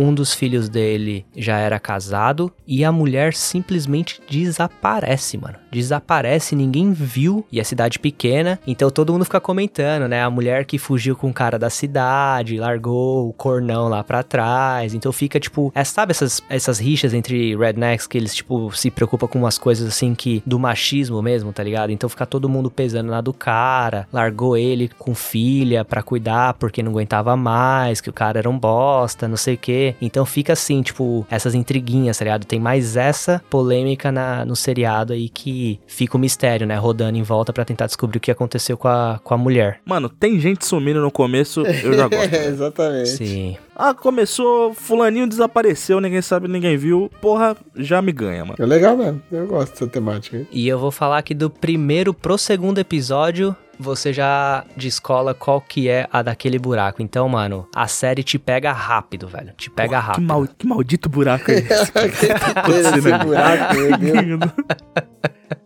[0.00, 5.56] Um dos filhos dele já era casado e a mulher simplesmente desaparece, mano.
[5.70, 7.44] Desaparece, ninguém viu.
[7.52, 10.22] E a cidade pequena, então todo mundo fica comentando, né?
[10.22, 14.94] A mulher que fugiu com o cara da cidade, largou o cornão lá pra trás.
[14.94, 19.26] Então fica tipo, é, sabe essas, essas rixas entre rednecks que eles tipo se preocupam
[19.26, 21.90] com umas coisas assim que do machismo mesmo, tá ligado?
[21.90, 26.82] Então fica todo mundo pesando na do cara, largou ele com filha pra cuidar porque
[26.82, 29.58] não aguentava mais, que o cara era um bosta, não sei o
[30.00, 32.44] Então fica assim, tipo, essas intriguinhas, tá ligado?
[32.44, 36.76] Tem mais essa polêmica na, no seriado aí que fica o mistério, né?
[36.76, 39.80] Rodando em volta pra tentar descobrir o que aconteceu com a, com a mulher.
[39.84, 42.20] Mano, tem gente sumindo no começo, eu já gosto.
[42.30, 43.08] É, exatamente.
[43.08, 43.56] Sim.
[43.74, 47.10] ah, começou, fulaninho desapareceu, ninguém sabe, ninguém viu.
[47.20, 48.56] Porra, já me ganha, mano.
[48.58, 49.20] É legal mesmo.
[49.32, 50.36] Eu gosto dessa temática.
[50.36, 50.46] aí.
[50.52, 55.88] E eu vou falar que do primeiro pro segundo episódio, você já descola qual que
[55.88, 57.02] é a daquele buraco.
[57.02, 59.52] Então, mano, a série te pega rápido, velho.
[59.56, 60.26] Te pega Porra, que, rápido.
[60.26, 61.92] mal- que maldito buraco é esse?
[63.00, 64.40] Esse buraco, meu Deus.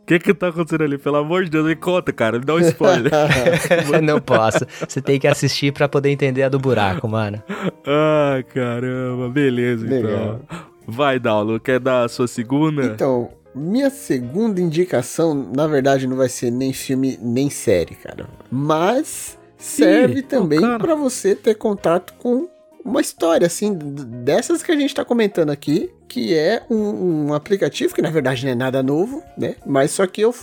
[0.02, 0.98] O que que tá acontecendo ali?
[0.98, 2.38] Pelo amor de Deus, me conta, cara.
[2.38, 3.10] Me dá um spoiler.
[4.02, 4.66] Não posso.
[4.86, 7.42] Você tem que assistir pra poder entender a do buraco, mano.
[7.86, 9.30] ah, caramba.
[9.30, 10.10] Beleza, Legal.
[10.10, 10.40] então.
[10.86, 11.58] Vai, Daulo.
[11.58, 12.84] Quer dar a sua segunda?
[12.84, 18.28] Então, minha segunda indicação, na verdade, não vai ser nem filme nem série, cara.
[18.50, 20.78] Mas serve Ih, também cara.
[20.78, 22.48] pra você ter contato com
[22.84, 27.94] uma história, assim, dessas que a gente tá comentando aqui, que é um, um aplicativo
[27.94, 29.56] que na verdade não é nada novo, né?
[29.64, 30.34] Mas só que eu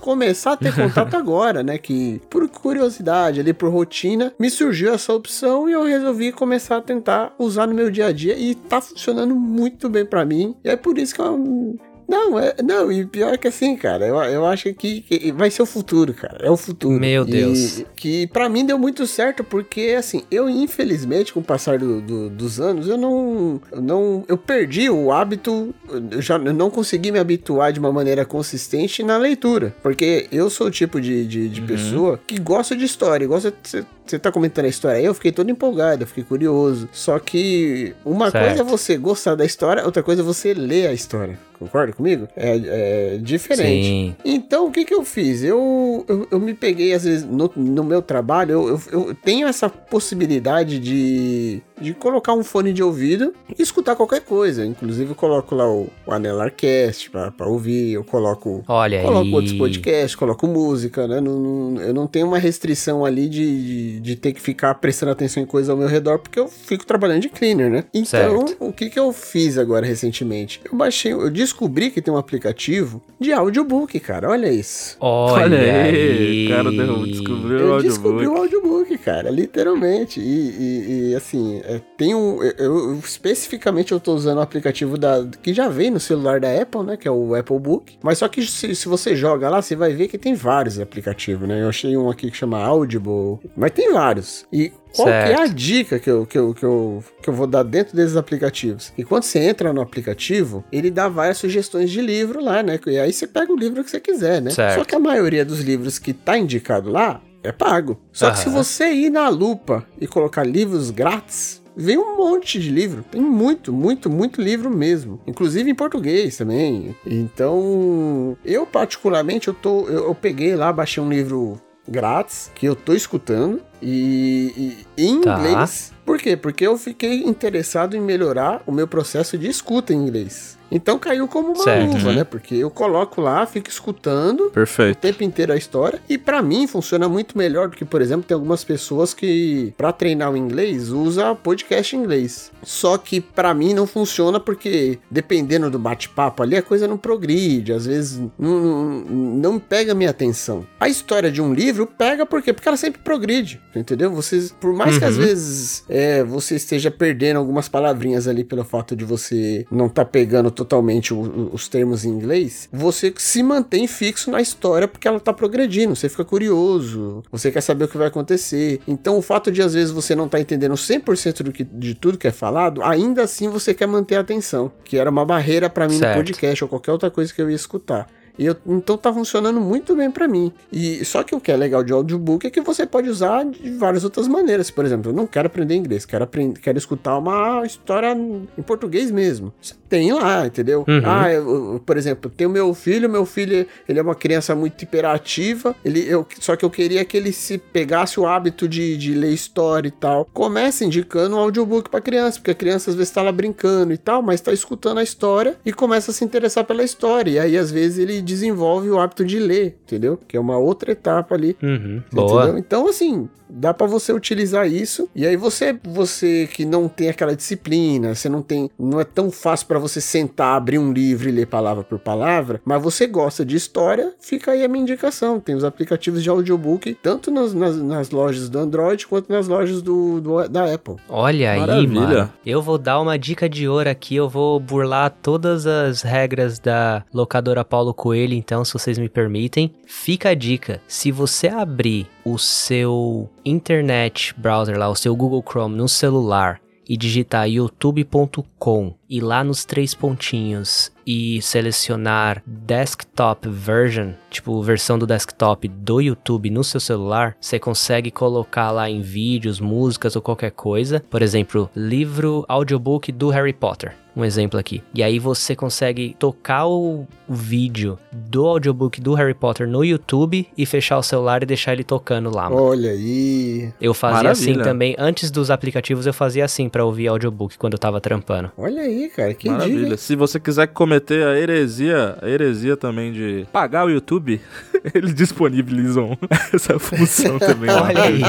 [0.00, 1.76] começar a ter contato agora, né?
[1.76, 6.82] Que por curiosidade, ali por rotina, me surgiu essa opção e eu resolvi começar a
[6.82, 10.54] tentar usar no meu dia a dia e tá funcionando muito bem para mim.
[10.64, 11.76] E é por isso que eu
[12.08, 15.60] não, é, não, e pior que assim, cara, eu, eu acho que, que, vai ser
[15.60, 16.38] o futuro, cara.
[16.40, 16.98] É o futuro.
[16.98, 17.80] Meu Deus.
[17.80, 22.00] E, que para mim deu muito certo, porque assim, eu infelizmente, com o passar do,
[22.00, 24.24] do, dos anos, eu não, eu não.
[24.26, 25.74] Eu perdi o hábito,
[26.10, 29.74] eu já eu não consegui me habituar de uma maneira consistente na leitura.
[29.82, 31.66] Porque eu sou o tipo de, de, de uhum.
[31.66, 35.32] pessoa que gosta de história, gosta de você tá comentando a história aí, eu fiquei
[35.32, 36.88] todo empolgado, eu fiquei curioso.
[36.92, 38.46] Só que uma certo.
[38.46, 41.38] coisa é você gostar da história, outra coisa é você ler a história.
[41.58, 42.28] Concorda comigo?
[42.36, 43.86] É, é diferente.
[43.86, 44.16] Sim.
[44.24, 45.42] Então, o que que eu fiz?
[45.42, 49.48] Eu, eu, eu me peguei, às vezes, no, no meu trabalho, eu, eu, eu, tenho
[49.48, 54.64] essa possibilidade de, de colocar um fone de ouvido e escutar qualquer coisa.
[54.64, 59.34] Inclusive, eu coloco lá o, o Anelarcast pra, pra ouvir, eu coloco, Olha coloco aí.
[59.34, 61.20] outros podcasts, coloco música, né?
[61.20, 65.12] Não, não, eu não tenho uma restrição ali de, de de, ter que ficar prestando
[65.12, 67.84] atenção em coisas ao meu redor, porque eu fico trabalhando de cleaner, né?
[67.92, 68.56] Então, certo.
[68.60, 70.60] o que que eu fiz agora recentemente?
[70.64, 74.30] Eu baixei, eu descobri que tem um aplicativo de audiobook, cara.
[74.30, 74.96] Olha isso.
[75.00, 76.48] Olha, Olha aí.
[76.48, 77.82] Cara, descobriu eu o audiobook.
[77.82, 80.20] descobri o audiobook, cara, literalmente.
[80.20, 82.42] E, e, e assim, é, tem um.
[82.42, 86.50] Eu, eu, especificamente eu tô usando o aplicativo da, que já vem no celular da
[86.50, 86.96] Apple, né?
[86.96, 87.98] Que é o Apple Book.
[88.02, 91.46] Mas só que se, se você joga lá, você vai ver que tem vários aplicativos,
[91.46, 91.62] né?
[91.62, 93.38] Eu achei um aqui que chama Audible.
[93.54, 94.46] Mas tem vários.
[94.50, 97.46] E qual que é a dica que eu, que, eu, que, eu, que eu vou
[97.46, 98.90] dar dentro desses aplicativos?
[98.96, 102.80] E quando você entra no aplicativo, ele dá várias sugestões de livro lá, né?
[102.86, 104.50] E aí você pega o livro que você quiser, né?
[104.50, 104.78] Certo.
[104.78, 108.00] Só que a maioria dos livros que tá indicado lá é pago.
[108.12, 112.70] Só que se você ir na lupa e colocar livros grátis, vem um monte de
[112.70, 113.04] livro.
[113.10, 115.20] Tem muito, muito, muito livro mesmo.
[115.26, 116.94] Inclusive em português também.
[117.06, 122.76] Então, eu particularmente, eu, tô, eu, eu peguei lá, baixei um livro grátis que eu
[122.76, 125.38] tô escutando e, e em tá.
[125.38, 125.92] inglês.
[126.08, 126.38] Por quê?
[126.38, 130.58] Porque eu fiquei interessado em melhorar o meu processo de escuta em inglês.
[130.70, 132.24] Então caiu como uma certo, luva, né?
[132.24, 134.96] Porque eu coloco lá, fico escutando Perfeito.
[134.96, 136.00] o tempo inteiro a história.
[136.08, 139.92] E para mim funciona muito melhor do que, por exemplo, tem algumas pessoas que, para
[139.92, 142.52] treinar o inglês, usa podcast em inglês.
[142.62, 147.72] Só que para mim não funciona porque, dependendo do bate-papo ali, a coisa não progride.
[147.72, 150.66] Às vezes não, não, não pega minha atenção.
[150.78, 152.52] A história de um livro pega por quê?
[152.52, 154.10] Porque ela sempre progride, entendeu?
[154.10, 154.98] Vocês, por mais uhum.
[154.98, 155.22] que às uhum.
[155.22, 160.10] vezes é, você esteja perdendo algumas palavrinhas ali pelo fato de você não estar tá
[160.10, 165.20] pegando totalmente o, os termos em inglês, você se mantém fixo na história porque ela
[165.20, 168.80] tá progredindo, você fica curioso, você quer saber o que vai acontecer.
[168.86, 172.18] Então o fato de às vezes você não tá entendendo 100% do que, de tudo
[172.18, 175.88] que é falado, ainda assim você quer manter a atenção, que era uma barreira para
[175.88, 176.16] mim certo.
[176.16, 178.06] no podcast ou qualquer outra coisa que eu ia escutar.
[178.38, 180.52] E eu, então tá funcionando muito bem para mim.
[180.72, 183.70] E só que o que é legal de audiobook é que você pode usar de
[183.72, 184.70] várias outras maneiras.
[184.70, 189.10] Por exemplo, eu não quero aprender inglês, quero aprender, quero escutar uma história em português
[189.10, 189.52] mesmo.
[189.60, 190.84] Você tem lá, entendeu?
[190.86, 191.02] Uhum.
[191.04, 194.54] Ah, eu, eu, por exemplo, tem o meu filho, meu filho, ele é uma criança
[194.54, 198.96] muito hiperativa, ele, eu, só que eu queria que ele se pegasse o hábito de,
[198.96, 200.26] de ler história e tal.
[200.26, 203.98] Começa indicando um audiobook para criança, porque a criança às vezes tá lá brincando e
[203.98, 207.30] tal, mas tá escutando a história e começa a se interessar pela história.
[207.30, 210.18] E aí às vezes ele desenvolve o hábito de ler, entendeu?
[210.28, 211.56] Que é uma outra etapa ali.
[211.62, 212.58] Uhum, boa.
[212.58, 215.08] Então, assim, dá para você utilizar isso.
[215.14, 219.30] E aí você, você que não tem aquela disciplina, você não tem, não é tão
[219.30, 223.44] fácil para você sentar, abrir um livro e ler palavra por palavra, mas você gosta
[223.44, 225.40] de história, fica aí a minha indicação.
[225.40, 229.82] Tem os aplicativos de audiobook, tanto nas, nas, nas lojas do Android quanto nas lojas
[229.82, 230.96] do, do da Apple.
[231.08, 231.74] Olha Maravilha.
[231.74, 232.32] aí, mano.
[232.44, 237.04] Eu vou dar uma dica de ouro aqui, eu vou burlar todas as regras da
[237.12, 239.72] locadora Paulo Coelho então, se vocês me permitem.
[239.86, 245.76] Fica a dica: se você abrir o seu internet browser lá, o seu Google Chrome
[245.76, 254.62] no celular e digitar youtube.com e lá nos três pontinhos e selecionar desktop version, tipo
[254.62, 260.16] versão do desktop do YouTube no seu celular, você consegue colocar lá em vídeos, músicas
[260.16, 261.04] ou qualquer coisa.
[261.10, 264.82] Por exemplo, livro audiobook do Harry Potter um exemplo aqui.
[264.94, 270.66] E aí você consegue tocar o vídeo do audiobook do Harry Potter no YouTube e
[270.66, 272.48] fechar o celular e deixar ele tocando lá.
[272.50, 272.62] Mano.
[272.62, 273.72] Olha aí.
[273.80, 274.60] Eu fazia assim Maravilha.
[274.62, 274.96] assim também.
[274.98, 278.50] Antes dos aplicativos eu fazia assim para ouvir audiobook quando eu tava trampando.
[278.56, 279.96] Olha aí, cara, que Maravilha.
[279.96, 284.40] Se você quiser cometer a heresia, a heresia também de pagar o YouTube,
[284.94, 286.16] eles disponibilizam
[286.52, 287.70] essa função também.
[287.70, 288.20] Olha aí.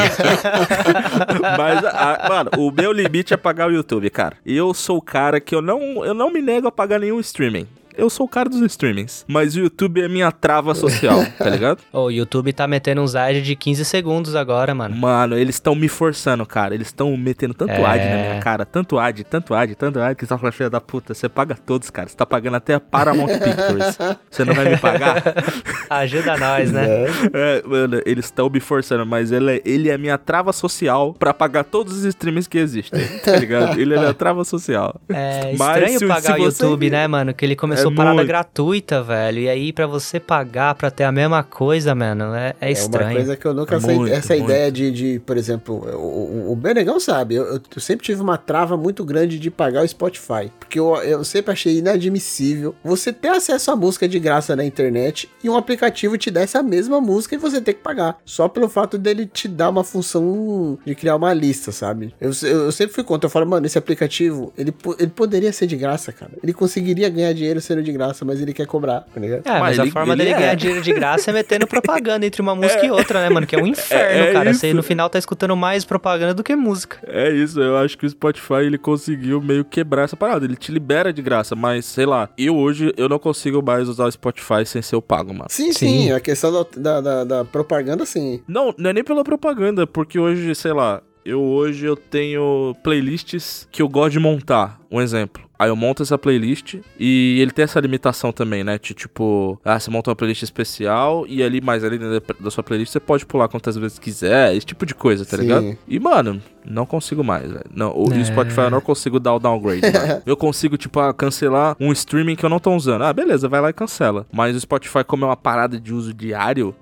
[1.57, 4.35] Mas, a- mano, o meu limite é pagar o YouTube, cara.
[4.45, 7.19] E eu sou o cara que eu não, eu não me nego a pagar nenhum
[7.19, 7.67] streaming.
[7.99, 9.25] Eu sou o cara dos streamings.
[9.27, 11.79] Mas o YouTube é minha trava social, tá ligado?
[11.91, 14.95] Ô, O YouTube tá metendo uns ads de 15 segundos agora, mano.
[14.95, 16.73] Mano, eles estão me forçando, cara.
[16.73, 17.85] Eles estão metendo tanto É.
[17.85, 20.69] ad na minha cara, tanto ad, tanto ad, tanto ad, que você tá falando, filha
[20.69, 22.07] da puta, você paga todos, cara.
[22.07, 23.97] Você tá pagando até a Paramount Pictures.
[24.29, 25.21] Você não vai me pagar?
[25.89, 26.85] Ajuda nós, né?
[27.33, 31.33] É, mano, eles estão me forçando, mas ele é, ele é minha trava social pra
[31.33, 33.79] pagar todos os streams que existem, tá ligado?
[33.79, 34.99] Ele é minha trava social.
[35.09, 37.33] É Mas estranho se- pagar se o YouTube, né, mano?
[37.33, 38.27] Que ele começou É parada muito.
[38.27, 39.39] gratuita, velho.
[39.39, 43.07] E aí, pra você pagar pra ter a mesma coisa, mano, é, é É estranho.
[43.09, 43.95] uma coisa que eu nunca É sei.
[43.95, 44.45] muito, essa muito.
[44.49, 48.21] ideia de, de, por exemplo, o, o, o Benegão sabe, eu, eu- eu sempre tive
[48.21, 50.51] uma trava muito grande de pagar o Spotify.
[50.59, 55.29] Porque eu, eu sempre achei inadmissível você ter acesso à música de graça na internet
[55.43, 58.17] e um aplicativo te desse a mesma música e você ter que pagar.
[58.25, 62.13] Só pelo fato dele te dar uma função de criar uma lista, sabe?
[62.19, 63.27] Eu, eu, eu sempre fui contra.
[63.27, 66.31] Eu falo, mano, esse aplicativo, ele, ele poderia ser de graça, cara.
[66.41, 69.41] Ele conseguiria ganhar dinheiro sendo de graça, mas ele quer cobrar, tá ligado?
[69.45, 70.39] É, mas, Mas a ele- forma ele dele é.
[70.39, 73.45] ganhar dinheiro de graça é metendo propaganda entre uma música e outra, né, mano?
[73.47, 74.51] Que é um inferno, É- é cara.
[74.51, 74.59] isso.
[74.61, 76.97] Você no final tá escutando mais propaganda do que música.
[77.07, 80.45] É isso, eu acho que o Spotify ele conseguiu meio quebrar essa parada.
[80.45, 84.05] Ele te libera de graça, mas sei lá, eu hoje eu não consigo mais usar
[84.05, 85.45] o Spotify sem ser o pago, mano.
[85.49, 85.87] Sim, Sim.
[85.87, 88.41] sim, a questão da, da, da- da propaganda, sim.
[88.47, 93.67] Não, não é nem pela propaganda, porque hoje, sei lá, eu hoje eu tenho playlists
[93.71, 94.79] que eu gosto de montar.
[94.91, 95.43] Um exemplo.
[95.61, 98.79] Aí eu monto essa playlist e ele tem essa limitação também, né?
[98.81, 102.63] De tipo, ah, você monta uma playlist especial e ali, mais ali dentro da- sua
[102.63, 105.43] playlist, você pode pular quantas vezes quiser, esse tipo de coisa, tá Sim.
[105.43, 105.77] ligado?
[105.85, 107.65] E, mano, não consigo mais, velho.
[107.75, 108.23] Não, o É.
[108.23, 110.21] Spotify eu não consigo dar o downgrade, mano.
[110.25, 113.01] Eu consigo, tipo, ah, cancelar um streaming que eu não tô usando.
[113.03, 114.25] Ah, beleza, vai lá e cancela.
[114.31, 116.73] Mas o Spotify, como é uma parada de uso diário,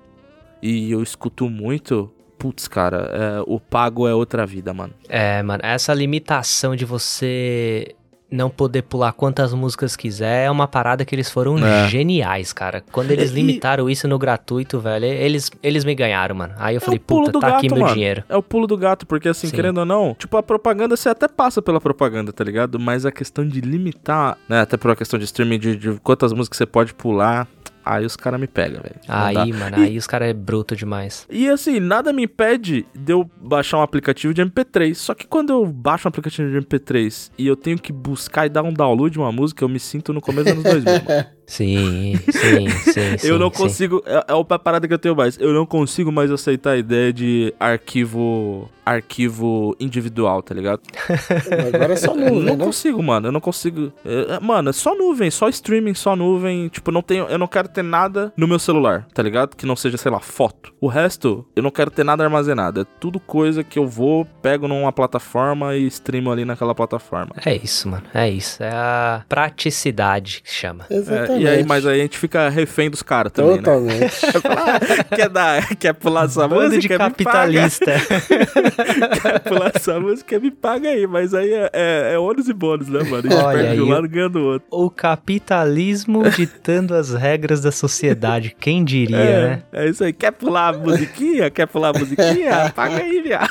[0.62, 2.12] e eu escuto muito.
[2.38, 4.94] Putz, cara, é, o pago é outra vida, mano.
[5.10, 7.96] É, mano, essa limitação de você
[8.30, 11.88] não poder pular quantas músicas quiser é uma parada que eles foram É.
[11.88, 12.84] geniais, cara.
[12.92, 16.54] Quando eles limitaram isso no gratuito, velho, eles, eles me ganharam, mano.
[16.58, 17.94] Aí eu falei, o pulo puta, tá aqui gato, meu mano.
[17.94, 18.24] dinheiro.
[18.28, 19.56] É o pulo do gato, porque assim, Sim.
[19.56, 22.78] querendo ou não, tipo, a propaganda você até passa pela propaganda, tá ligado?
[22.80, 24.62] Mas a questão de limitar, né?
[24.62, 27.48] Até por uma questão de streaming, de, de quantas músicas você pode pular,
[27.96, 28.96] aí os caras me pegam, velho.
[29.08, 31.26] Aí, mano, aí os caras é bruto demais.
[31.30, 34.96] E assim, nada me impede de eu baixar um aplicativo de MP3.
[34.96, 38.50] Só que quando eu baixo um aplicativo de MP3 e eu tenho que buscar e
[38.50, 40.94] dar um download de uma música, eu me sinto no começo dos anos 2000.
[41.04, 41.28] mano.
[41.48, 43.28] Sim, sim, sim, sim.
[43.28, 43.56] eu não sim.
[43.56, 44.04] consigo.
[44.06, 45.40] É, é a parada que eu tenho mais.
[45.40, 48.70] Eu não consigo mais aceitar a ideia de arquivo.
[48.86, 50.80] Arquivo individual, tá ligado?
[51.74, 52.66] Agora é só Eu nuvem, não né?
[52.66, 53.28] consigo, mano.
[53.28, 53.92] Eu não consigo.
[54.06, 56.70] É, é, mano, é só nuvem, só streaming, só nuvem.
[56.70, 57.26] Tipo, não tenho.
[57.26, 59.58] Eu não quero ter nada no meu celular, tá ligado?
[59.58, 60.74] Que não seja, sei lá, foto.
[60.80, 62.82] O resto, eu não quero ter nada armazenado.
[62.82, 67.34] É tudo coisa que eu vou, pego numa plataforma e streamo ali naquela plataforma.
[67.46, 68.04] É isso, mano.
[68.14, 68.64] É isso.
[68.64, 70.86] É a praticidade que chama.
[70.90, 71.44] É, Exatamente.
[71.44, 73.58] e aí, mas aí a gente fica refém dos caras também, né?
[73.58, 74.16] Totalmente.
[74.48, 76.80] Ah, quer dar, quer pular essa Bando música?
[76.82, 77.86] de capitalista.
[79.22, 81.06] Quer pular essa música, me paga aí.
[81.08, 83.18] Mas aí é, é, é ônus e bônus, né, mano?
[83.18, 84.68] A gente Olha perde de um lado ganha do outro.
[84.72, 88.56] o capitalismo ditando as regras da sociedade.
[88.60, 89.64] Quem diria, É, né?
[89.74, 90.14] é isso aí.
[90.14, 91.50] Quer pular a musiquinha?
[91.50, 92.72] Quer pular a musiquinha?
[92.76, 93.50] Paga aí, viado.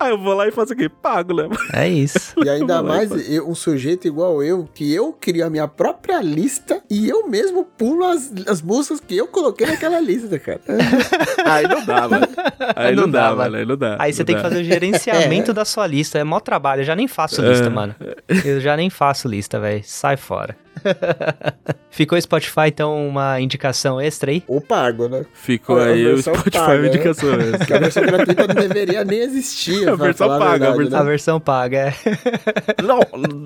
[0.00, 0.88] Aí eu vou lá e faço o quê?
[0.88, 1.48] Pago, né?
[1.72, 2.34] É isso.
[2.44, 6.82] E ainda mais eu- um sujeito igual eu, que eu crio a minha própria lista
[6.90, 10.60] e eu mesmo pulo as, as músicas que eu coloquei naquela lista, cara.
[11.44, 12.26] Aí não dá, mano.
[12.76, 13.56] Aí não, dá, mano.
[13.56, 13.96] Aí não dá.
[13.98, 14.48] Aí você não tem que dá.
[14.48, 16.18] fazer o gerenciamento da sua lista.
[16.18, 16.80] É mó trabalho.
[16.80, 17.94] Eu já nem faço lista, mano.
[18.44, 19.82] Eu já nem faço lista, velho.
[19.84, 20.56] Sai fora.
[21.90, 24.44] Ficou Spotify, então, uma indicação extra aí?
[24.46, 25.26] Ou pago, né?
[25.34, 26.88] Ficou A aí o versão Spotify paga, uma né?
[26.88, 27.58] indicação mesmo.
[27.58, 29.88] Porque a versão gratuita não deveria nem existir.
[29.90, 31.10] A versão paga, a verdade, versão- A né?
[31.10, 31.94] versão paga, é.
[32.82, 33.00] Não,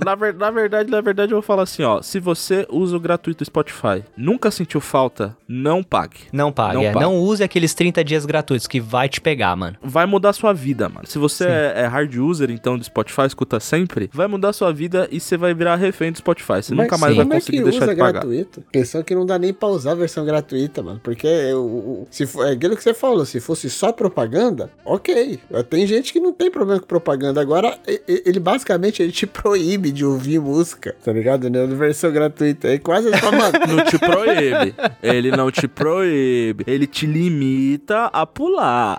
[0.04, 2.02] na, ver- na verdade, na verdade eu vou falar assim, ó.
[2.02, 6.18] Se você usa o gratuito Spotify, nunca sentiu falta, não pague.
[6.32, 6.92] Não paga, Não é.
[6.92, 7.04] paga.
[7.06, 9.76] Não use aqueles 30 dias gratuitos que vai te pegar, mano.
[9.82, 11.06] Vai mudar sua vida, mano.
[11.06, 11.50] Se você Sim.
[11.50, 15.36] é, é hard user, então, do Spotify, escuta sempre, vai mudar sua vida e você
[15.36, 16.62] vai virar refém do Spotify.
[16.62, 17.16] Você Mas nunca mais sim.
[17.16, 18.12] vai como é conseguir que deixar usa de pagar.
[18.12, 18.64] gratuito?
[18.72, 21.00] Questão que não dá nem pra usar a versão gratuita, mano.
[21.02, 25.38] Porque o, se for, é aquilo que você falou, se fosse só propaganda, ok.
[25.68, 27.40] Tem gente que não tem problema com propaganda.
[27.40, 31.50] Agora, ele basicamente ele te proíbe de ouvir música, tá ligado?
[31.50, 31.66] Né?
[31.66, 32.68] Na versão gratuita.
[32.68, 33.54] É quase só, mano.
[33.68, 34.74] Não te proíbe.
[35.02, 36.64] Ele não te proíbe.
[36.66, 38.98] Ele te limita a pular.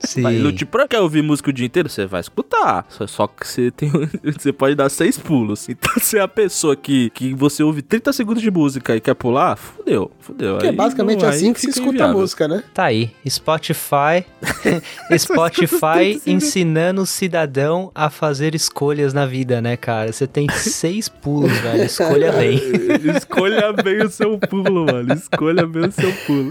[0.00, 0.22] Sim.
[0.22, 1.88] Vai, no tipo, pra quer ouvir música o dia inteiro?
[1.88, 2.86] Você vai escutar.
[2.88, 3.90] Só, só que você tem.
[4.38, 5.68] Você pode dar seis pulos.
[5.68, 9.14] Então, se é a pessoa que, que você ouve 30 segundos de música e quer
[9.14, 10.58] pular, fudeu, fudeu.
[10.58, 12.62] Que é Aí basicamente não- assim que se escuta a música, né?
[12.72, 14.24] Tá aí, Spotify,
[15.18, 20.12] Spotify ensinando o cidadão a fazer escolhas na vida, né, cara?
[20.12, 22.60] Você tem seis pulos, velho, escolha bem.
[23.16, 25.12] Escolha bem o seu pulo, mano.
[25.14, 26.50] Escolha bem o seu pulo.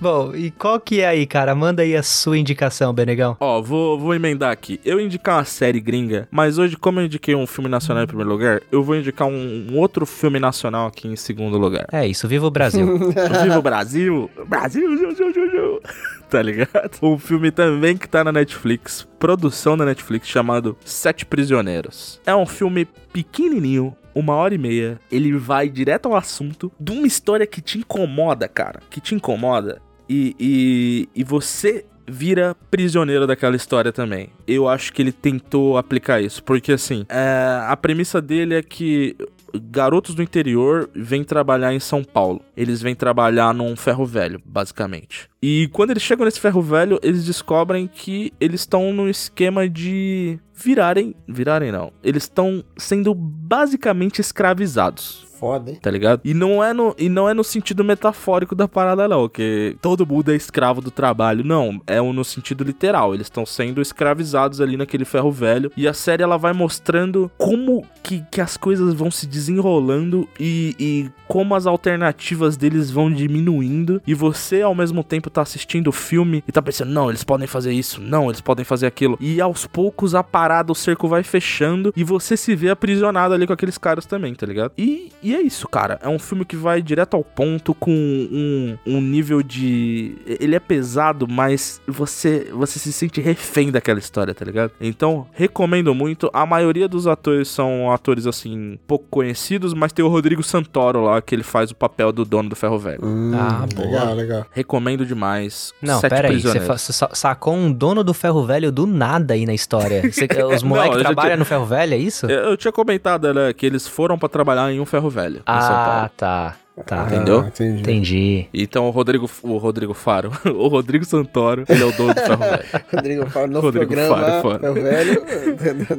[0.00, 1.54] Bom, e qual que é aí, cara?
[1.54, 3.36] Manda aí a sua indicação, Benegão.
[3.40, 4.80] Ó, vou, vou emendar aqui.
[4.84, 8.30] Eu indicar uma série gringa, mas hoje, como eu indiquei um filme nacional em primeiro
[8.30, 11.86] lugar, eu vou indicar um, um outro filme nacional aqui em segundo lugar.
[11.92, 12.98] É isso, viva o Brasil.
[13.44, 14.30] Viva o Brasil!
[14.46, 15.80] Brasil, ju, ju, ju, ju.
[16.30, 16.98] Tá ligado?
[17.00, 22.20] Um filme também que tá na Netflix, produção da Netflix, chamado Sete Prisioneiros.
[22.26, 24.98] É um filme pequenininho, uma hora e meia.
[25.12, 28.80] Ele vai direto ao assunto de uma história que te incomoda, cara.
[28.90, 29.80] Que te incomoda.
[30.08, 34.30] E, e, e você vira prisioneiro daquela história também.
[34.46, 39.16] Eu acho que ele tentou aplicar isso, porque assim, é, a premissa dele é que
[39.54, 42.40] garotos do interior vêm trabalhar em São Paulo.
[42.56, 45.28] Eles vêm trabalhar num ferro velho, basicamente.
[45.42, 50.38] E quando eles chegam nesse ferro velho, eles descobrem que eles estão no esquema de
[50.54, 51.92] virarem, virarem não.
[52.02, 55.78] Eles estão sendo basicamente escravizados Foda, hein?
[55.80, 56.20] tá ligado?
[56.24, 60.06] E não é no, e não é no sentido metafórico da parada, não, que todo
[60.06, 61.44] mundo é escravo do trabalho.
[61.44, 63.14] Não, é no sentido literal.
[63.14, 65.70] Eles estão sendo escravizados ali naquele ferro velho.
[65.76, 70.76] E a série ela vai mostrando como que, que as coisas vão se desenrolando e,
[70.78, 74.00] e como as alternativas deles vão diminuindo.
[74.06, 77.46] E você, ao mesmo tempo, tá assistindo o filme e tá pensando, não, eles podem
[77.46, 79.16] fazer isso, não, eles podem fazer aquilo.
[79.20, 83.46] E aos poucos a parada, o cerco vai fechando e você se vê aprisionado ali
[83.46, 84.72] com aqueles caras também, tá ligado?
[84.76, 85.98] E, e é isso, cara.
[86.02, 90.16] É um filme que vai direto ao ponto com um, um nível de.
[90.26, 94.72] Ele é pesado, mas você, você se sente refém daquela história, tá ligado?
[94.80, 96.30] Então, recomendo muito.
[96.32, 101.20] A maioria dos atores são atores, assim, pouco conhecidos, mas tem o Rodrigo Santoro lá,
[101.22, 103.00] que ele faz o papel do dono do ferro velho.
[103.04, 103.86] Hum, Ah, boa.
[103.88, 104.46] legal, legal.
[104.52, 105.72] Recomendo demais.
[105.80, 109.54] Não, Sete pera aí, você sacou um dono do ferro velho do nada aí na
[109.54, 110.02] história.
[110.10, 112.26] Você- os moleques trabalham tinha- no ferro velho, é isso?
[112.26, 115.60] Eu, eu tinha comentado né, que eles foram pra trabalhar em um ferro velho em
[115.60, 116.10] São Ah, Paulo.
[116.16, 116.56] tá.
[116.86, 117.04] Tá.
[117.06, 117.40] Entendeu?
[117.42, 117.80] Ah, entendi.
[117.82, 118.48] Entendi.
[118.52, 122.36] Então o Rodrigo, o Rodrigo Faro, o Rodrigo Santoro, ele é o dono do ferro
[122.38, 122.64] velho.
[122.92, 124.74] Rodrigo fala no Rodrigo programa, Faro, Faro.
[124.74, 125.22] velho.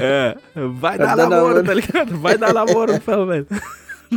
[0.00, 1.64] É, vai dar Vai dar namoro, namoro.
[1.64, 2.18] tá ligado?
[2.18, 3.46] Vai dar namoro no ferro velho.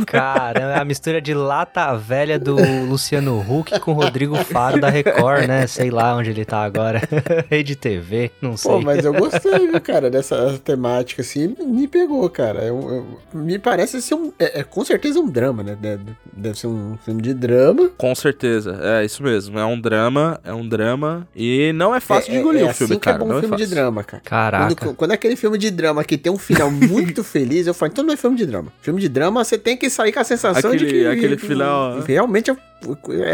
[0.06, 4.88] Caramba, é a mistura de lata velha do Luciano Huck com o Rodrigo Faro da
[4.88, 5.66] Record, né?
[5.66, 7.00] Sei lá onde ele tá agora.
[7.50, 8.70] Rede TV, não sei.
[8.70, 12.64] Pô, mas eu gostei, viu, cara, dessa temática, assim, me pegou, cara.
[12.64, 14.32] Eu- eu- me parece ser um.
[14.38, 15.76] É, é com certeza um drama, né?
[15.80, 17.90] Deve, deve ser um filme de drama.
[17.96, 19.58] Com certeza, é isso mesmo.
[19.58, 21.26] É um drama, é um drama.
[21.34, 23.16] E não é fácil é, de engolir é o filme, assim que cara.
[23.16, 23.74] é bom não filme é de fácil.
[23.76, 24.22] drama, cara.
[24.24, 24.74] Caraca.
[24.74, 27.92] Quando, quando é aquele filme de drama que tem um final muito feliz, eu falo,
[27.92, 28.72] então não é filme de drama.
[28.80, 31.06] Filme de drama, você tem que sair com a sensação de Aquele- que.
[31.06, 32.56] aquele que final- Realmente a,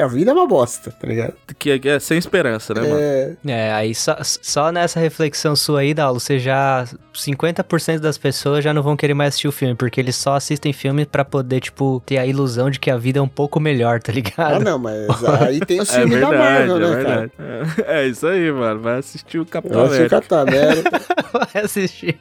[0.03, 1.34] a vida é uma bosta, tá ligado?
[1.59, 2.97] Que, que é sem esperança, né, mano?
[2.99, 6.86] É, É, aí só, só nessa reflexão sua aí, Daulo, você já.
[7.14, 10.72] 50% das pessoas já não vão querer mais assistir o filme, porque eles só assistem
[10.72, 14.01] filme pra poder, tipo, ter a ilusão de que a vida é um pouco melhor,
[14.01, 14.64] tá ah, ligado?
[14.64, 15.07] não, mas
[15.40, 17.30] aí tem o É filme da verdade, Marvel, é né, cara?
[17.36, 17.82] verdade.
[17.86, 18.80] É, é isso aí, mano.
[18.80, 21.01] Vai assistir o Capitão Eu assisti o América, Capitão América.
[21.55, 22.18] Vai assistir.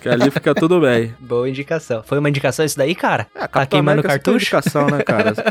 [0.00, 1.14] que ali fica tudo bem.
[1.20, 2.02] Boa indicação.
[2.04, 3.26] Foi uma indicação isso daí, cara?
[3.34, 4.36] É, tá Capitão queimando cartucho?
[4.36, 5.30] indicação, né, cara?
[5.30, 5.42] Esse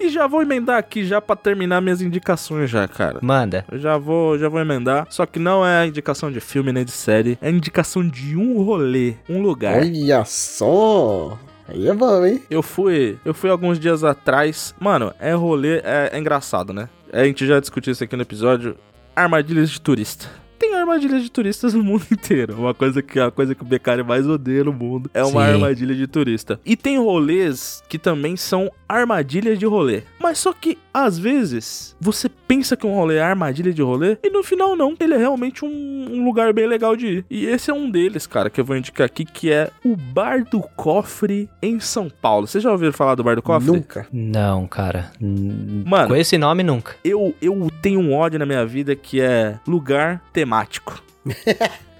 [0.00, 3.20] E já vou emendar aqui já pra terminar minhas indicações já, cara.
[3.22, 3.64] Manda.
[3.70, 5.06] Eu já vou, já vou emendar.
[5.08, 7.38] Só que não é a indicação de filme nem de série.
[7.40, 9.78] É indicação de um rolê, um lugar.
[9.78, 11.38] Olha só!
[11.68, 12.42] Aí é bom, hein?
[12.50, 14.74] Eu fui, eu fui alguns dias atrás.
[14.80, 16.88] Mano, é rolê, é, é engraçado, né?
[17.12, 18.76] A gente já discutiu isso aqui no episódio.
[19.14, 20.28] Armadilhas de turista.
[20.62, 22.54] Tem armadilhas de turistas no mundo inteiro.
[22.56, 25.52] Uma coisa que a coisa que o Becari mais odeia no mundo é uma Sim.
[25.54, 26.60] armadilha de turista.
[26.64, 30.02] E tem rolês que também são armadilhas de rolê.
[30.22, 34.30] Mas só que às vezes você pensa que um rolê é armadilha de rolê e
[34.30, 34.94] no final não.
[35.00, 35.68] Ele é realmente um,
[36.10, 37.24] um lugar bem legal de ir.
[37.28, 40.44] E esse é um deles, cara, que eu vou indicar aqui, que é o Bar
[40.48, 42.46] do Cofre em São Paulo.
[42.46, 43.66] Vocês já ouviram falar do Bar do Cofre?
[43.72, 44.06] Nunca.
[44.12, 45.10] Não, cara.
[45.20, 46.08] Mano.
[46.08, 46.94] Com esse nome, nunca.
[47.04, 51.02] eu, eu tenho um ódio na minha vida que é lugar temático.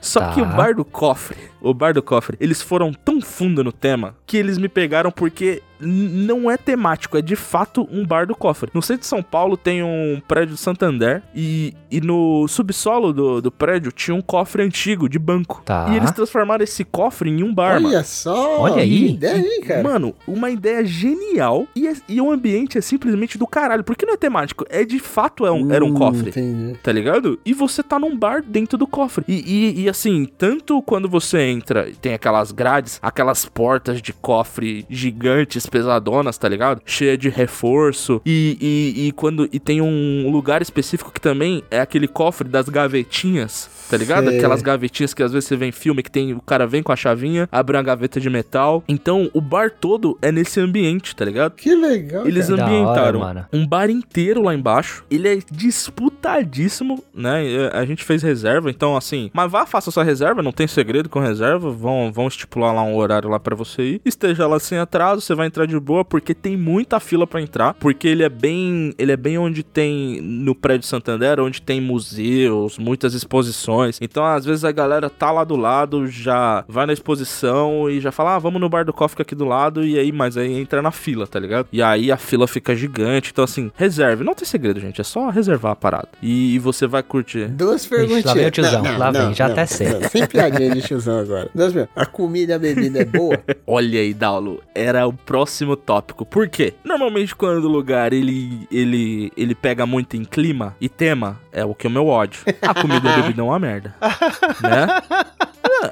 [0.00, 0.32] Só Tá.
[0.32, 4.14] que o Bar do Cofre, o Bar do Cofre, eles foram tão fundo no tema
[4.26, 8.70] que eles me pegaram porque não é temático, é de fato um bar do cofre.
[8.72, 13.42] No centro de São Paulo tem um prédio do Santander e, e no subsolo do,
[13.42, 15.60] do prédio tinha um cofre antigo de banco.
[15.64, 15.88] Tá.
[15.90, 17.88] E eles transformaram esse cofre em um bar, mano.
[17.88, 18.60] Olha só!
[18.60, 19.08] Olha aí.
[19.08, 19.82] que ideia, hein, cara?
[19.82, 23.82] Mano, uma ideia genial e, é- e o ambiente é simplesmente do caralho.
[23.82, 26.30] Porque não é temático, é de fato é um- era um Hum, cofre.
[26.30, 26.78] Entendi.
[26.80, 27.40] Tá ligado?
[27.44, 29.24] E você tá num bar dentro do cofre.
[29.26, 34.84] E, e- e, assim, tanto quando você entra, tem aquelas grades, aquelas portas de cofre
[34.88, 36.80] gigantes, pesadonas, tá ligado?
[36.84, 38.20] Cheia de reforço.
[38.24, 39.48] E, e, e quando.
[39.52, 43.70] E tem um lugar específico que também é aquele cofre das gavetinhas.
[43.90, 44.28] Tá ligado?
[44.28, 44.38] Sei.
[44.38, 46.92] Aquelas gavetinhas que às vezes você vê em filme que tem o cara vem com
[46.92, 48.82] a chavinha, abre uma gaveta de metal.
[48.88, 51.52] Então, o bar todo é nesse ambiente, tá ligado?
[51.52, 52.62] Que legal, Eles cara.
[52.62, 53.46] Hora, ambientaram mano.
[53.52, 55.04] um bar inteiro lá embaixo.
[55.10, 57.44] Ele é disputadíssimo, né?
[57.44, 59.30] E A gente fez reserva, então assim.
[59.32, 61.41] Mas vá, faça sua reserva, não tem segredo com reserva.
[61.58, 64.00] Vão, vão estipular lá um horário lá pra você ir.
[64.04, 67.74] Esteja lá sem atraso, você vai entrar de boa, porque tem muita fila pra entrar.
[67.74, 68.94] Porque ele é bem.
[68.98, 70.20] Ele é bem onde tem.
[70.20, 73.98] No prédio Santander, onde tem museus, muitas exposições.
[74.00, 78.12] Então, às vezes, a galera tá lá do lado, já vai na exposição e já
[78.12, 79.84] fala: Ah, vamos no bar do Coffee aqui do lado.
[79.84, 81.66] E aí, mas aí entra na fila, tá ligado?
[81.72, 83.30] E aí a fila fica gigante.
[83.32, 84.24] Então, assim, reserve.
[84.24, 85.00] Não tem segredo, gente.
[85.00, 86.08] É só reservar a parada.
[86.22, 87.48] E, você vai curtir.
[87.48, 88.24] Duas perguntinhas.
[88.24, 89.88] lá vem o tiozão, lá vem, já até sei.
[89.88, 91.50] não, sem piadinha de tiozão agora.
[91.54, 92.02] Duas perguntas.
[92.02, 93.42] A comida e a bebida é boa?
[93.66, 96.24] Olha aí, Daulo, era o próximo tópico.
[96.24, 96.74] Por quê?
[96.84, 101.74] Normalmente quando o lugar ele, ele, ele pega muito em clima e tema, é o
[101.74, 102.42] que é o meu ódio.
[102.60, 103.94] A comida e a bebida é uma merda.
[104.62, 105.02] né?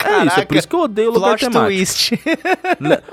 [0.05, 1.67] É, é isso, é por isso que eu odeio lugar Plot temático.
[1.67, 2.21] twist.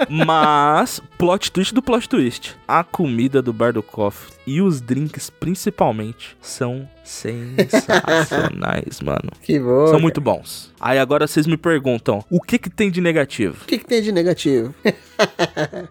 [0.09, 2.55] Mas, plot twist do plot twist.
[2.67, 9.29] A comida do bar do coffee e os drinks, principalmente, são sensacionais, mano.
[9.41, 9.87] Que bom.
[9.87, 10.73] São muito bons.
[10.79, 13.57] Aí agora vocês me perguntam, o que que tem de negativo?
[13.63, 14.73] O que, que tem de negativo?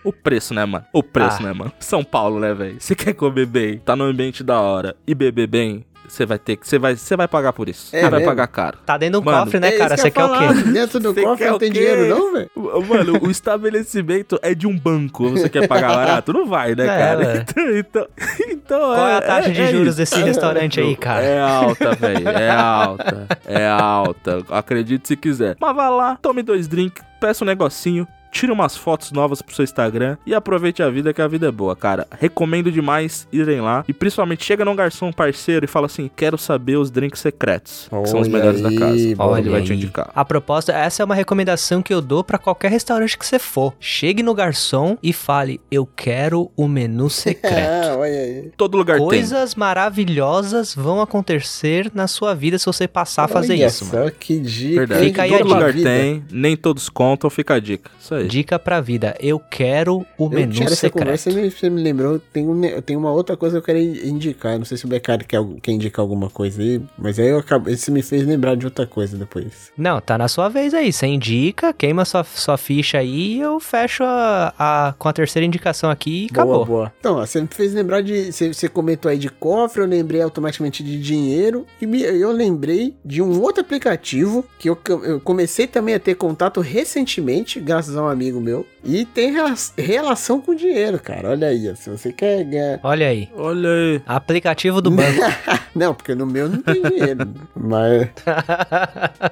[0.03, 0.85] O preço, né, mano?
[0.93, 1.45] O preço, Ah.
[1.45, 1.73] né, mano?
[1.79, 2.77] São Paulo, né, velho?
[2.81, 6.57] Você quer comer bem, tá num ambiente da hora e beber bem, você vai ter
[6.57, 6.67] que.
[6.69, 7.95] Você vai, você vai pagar por isso.
[7.95, 8.31] É Você vai mesmo?
[8.33, 8.79] pagar caro.
[8.85, 9.97] Tá dentro do Mano, cofre, né, É cara?
[9.97, 10.47] Você eu quer o ia quê?
[10.55, 10.63] falar.
[10.73, 12.51] Dentro do Você cofre não o tem dinheiro, não, velho?
[12.89, 15.29] Mano, o estabelecimento é de um banco.
[15.31, 16.33] Você quer pagar barato?
[16.33, 17.37] Não vai, né, É, cara?
[17.49, 18.07] Então, então,
[18.49, 19.97] então Qual é a taxa de é juros isso.
[19.99, 21.23] desse restaurante aí, cara?
[21.25, 22.29] É alta, velho.
[22.29, 23.27] É alta.
[23.47, 24.39] É alta.
[24.51, 25.57] Acredite se quiser.
[25.61, 28.07] Mas vá lá, tome dois drinks, peça um negocinho.
[28.31, 31.51] Tira umas fotos novas pro seu Instagram e aproveite a vida, que a vida é
[31.51, 32.07] boa, cara.
[32.21, 33.85] Recomendo demais irem lá.
[33.89, 38.09] E principalmente, chega num garçom parceiro e fala assim: Quero saber os drinks secretos, que
[38.09, 39.17] são os Olha melhores da aí, casa.
[39.17, 39.37] bom.
[39.39, 40.11] Ele vai te indicar.
[40.15, 43.75] A proposta, essa é uma recomendação que eu dou pra qualquer restaurante que você for.
[43.81, 47.57] Chegue no garçom e fale: Eu quero o menu secreto.
[47.57, 48.51] Ah, olha aí.
[48.57, 49.07] Todo lugar tem.
[49.07, 53.97] Coisas maravilhosas vão acontecer na sua vida se você passar a fazer Olha isso, só
[53.97, 54.11] mano.
[54.13, 54.81] que dica.
[54.81, 55.05] Verdade.
[55.05, 55.89] Fica aí Todo lugar vida.
[55.89, 57.91] tem, nem todos contam, fica a dica.
[58.01, 58.29] Isso aí.
[58.29, 61.05] Dica pra vida: Eu quero o Eu menu tinha essa secreto.
[61.05, 63.79] conversa você me lembrou, eu tenho, ne- eu tenho uma outra coisa que eu quero
[63.79, 64.59] indicar.
[64.59, 67.77] Não sei se o Becari quer, quer indicar alguma coisa aí, mas aí eu acabei,
[67.77, 69.71] você me fez lembrar de outra coisa depois.
[69.77, 70.93] Não, tá na sua vez aí.
[70.93, 75.45] Você indica, queima sua, sua ficha aí e eu fecho a, a- com a terceira
[75.47, 76.55] indicação aqui e acabou.
[76.57, 76.93] Boa, boa.
[77.01, 78.33] Então, ó, você me fez lembrar de.
[78.33, 81.67] Você, você comentou aí de cofre, eu lembrei automaticamente de dinheiro.
[81.81, 86.15] E me- eu lembrei de um outro aplicativo que eu, eu comecei também a ter
[86.15, 88.67] contato recentemente, graças a um amigo meu.
[88.85, 91.31] E tem rela- relação com dinheiro, cara.
[91.31, 92.81] Olha aí, se você quer ganhar.
[92.83, 93.29] Olha aí.
[93.37, 94.03] Olha aí.
[94.07, 95.21] Aplicativo do banco.
[95.75, 97.29] Não, porque no meu não tem dinheiro.
[97.55, 98.09] mas,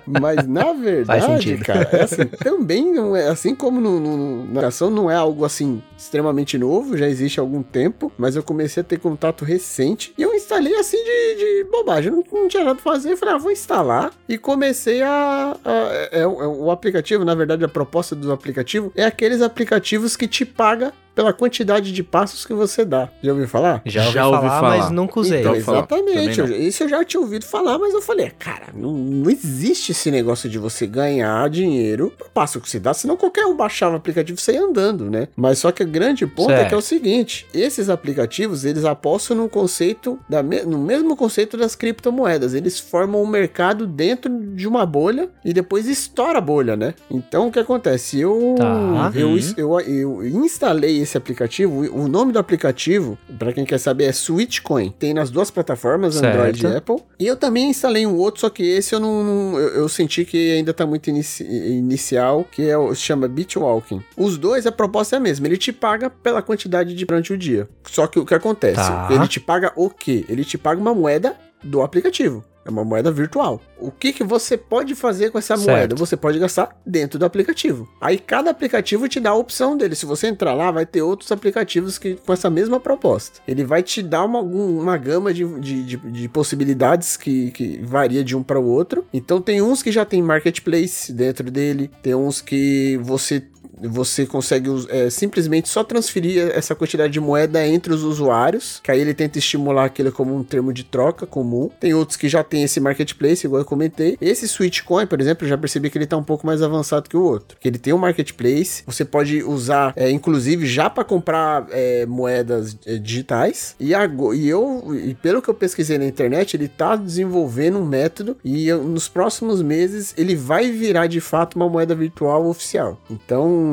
[0.06, 1.64] mas na Faz verdade, sentido.
[1.64, 5.44] cara, é assim, também não é assim como no, no, na ação não é algo
[5.44, 10.12] assim extremamente novo, já existe há algum tempo, mas eu comecei a ter contato recente
[10.18, 13.34] e eu instalei assim de, de bobagem, não, não tinha nada pra fazer, eu falei,
[13.34, 17.64] ah, vou instalar e comecei a, a- é, é o- é o aplicativo, na verdade
[17.64, 18.63] a proposta do aplicativo
[18.94, 23.08] é aqueles aplicativos que te paga pela quantidade de passos que você dá.
[23.22, 23.82] Já ouviu falar?
[23.84, 24.78] Já ouvi, Já ouvi falar, falar.
[24.78, 25.40] mas nunca usei.
[25.40, 25.78] Então, ouvi falar.
[25.78, 26.40] exatamente.
[26.40, 30.10] Eu- isso eu já tinha ouvido falar, mas eu falei, cara, não, não existe esse
[30.10, 33.96] negócio de você ganhar dinheiro por passo que você dá, senão qualquer um baixava o
[33.96, 35.28] aplicativo e saia andando, né?
[35.36, 36.68] Mas só que o grande ponto é Certo.
[36.68, 41.56] que é o seguinte: esses aplicativos eles apostam no conceito, da me- no mesmo conceito
[41.56, 42.54] das criptomoedas.
[42.54, 46.94] Eles formam um mercado dentro de uma bolha e depois estoura a bolha, né?
[47.10, 48.18] Então o que acontece?
[48.20, 49.12] Eu, Tá.
[49.14, 49.38] eu, Uhum.
[49.56, 51.80] eu, eu instalei esse aplicativo.
[51.96, 54.90] O nome do aplicativo, pra quem quer saber, é Switchcoin.
[54.98, 56.36] Tem nas duas plataformas, Certo.
[56.36, 56.96] Android e Apple.
[57.18, 59.58] E eu também instalei um outro, só que esse eu não.
[59.58, 64.02] eu, eu senti que ainda tá muito inici- inicial, que é o, se chama Bitwalking.
[64.16, 65.46] Os dois, a proposta é a mesma.
[65.46, 67.68] Ele te paga pela quantidade de durante o dia.
[67.84, 68.76] Só que o que acontece?
[68.76, 69.08] Tá.
[69.10, 70.24] Ele te paga o quê?
[70.28, 72.44] Ele te paga uma moeda do aplicativo.
[72.64, 73.60] É uma moeda virtual.
[73.78, 75.68] O que, que você pode fazer com essa Certo.
[75.70, 75.94] moeda?
[75.96, 77.86] Você pode gastar dentro do aplicativo.
[78.00, 79.94] Aí cada aplicativo te dá a opção dele.
[79.94, 83.40] Se você entrar lá, vai ter outros aplicativos que com essa mesma proposta.
[83.46, 88.24] Ele vai te dar uma, uma gama de, de, de- de possibilidades que, que varia
[88.24, 89.04] de um para o outro.
[89.12, 93.42] Então tem uns que já tem marketplace dentro dele, tem uns que você
[93.80, 99.00] você consegue é, simplesmente só transferir essa quantidade de moeda entre os usuários, que aí
[99.00, 101.70] ele tenta estimular aquilo como um termo de troca comum.
[101.80, 104.16] Tem outros que já tem esse marketplace, igual eu comentei.
[104.20, 107.16] Esse Switchcoin, por exemplo, eu já percebi que ele tá um pouco mais avançado que
[107.16, 107.56] o outro.
[107.60, 112.76] Que ele tem um marketplace, você pode usar, é, inclusive, já para comprar é, moedas
[112.86, 113.74] é, digitais.
[113.80, 117.84] E, ago- e eu, e pelo que eu pesquisei na internet, ele tá desenvolvendo um
[117.86, 122.98] método e eu- nos próximos meses ele vai virar de fato uma moeda virtual oficial.
[123.10, 123.63] Então,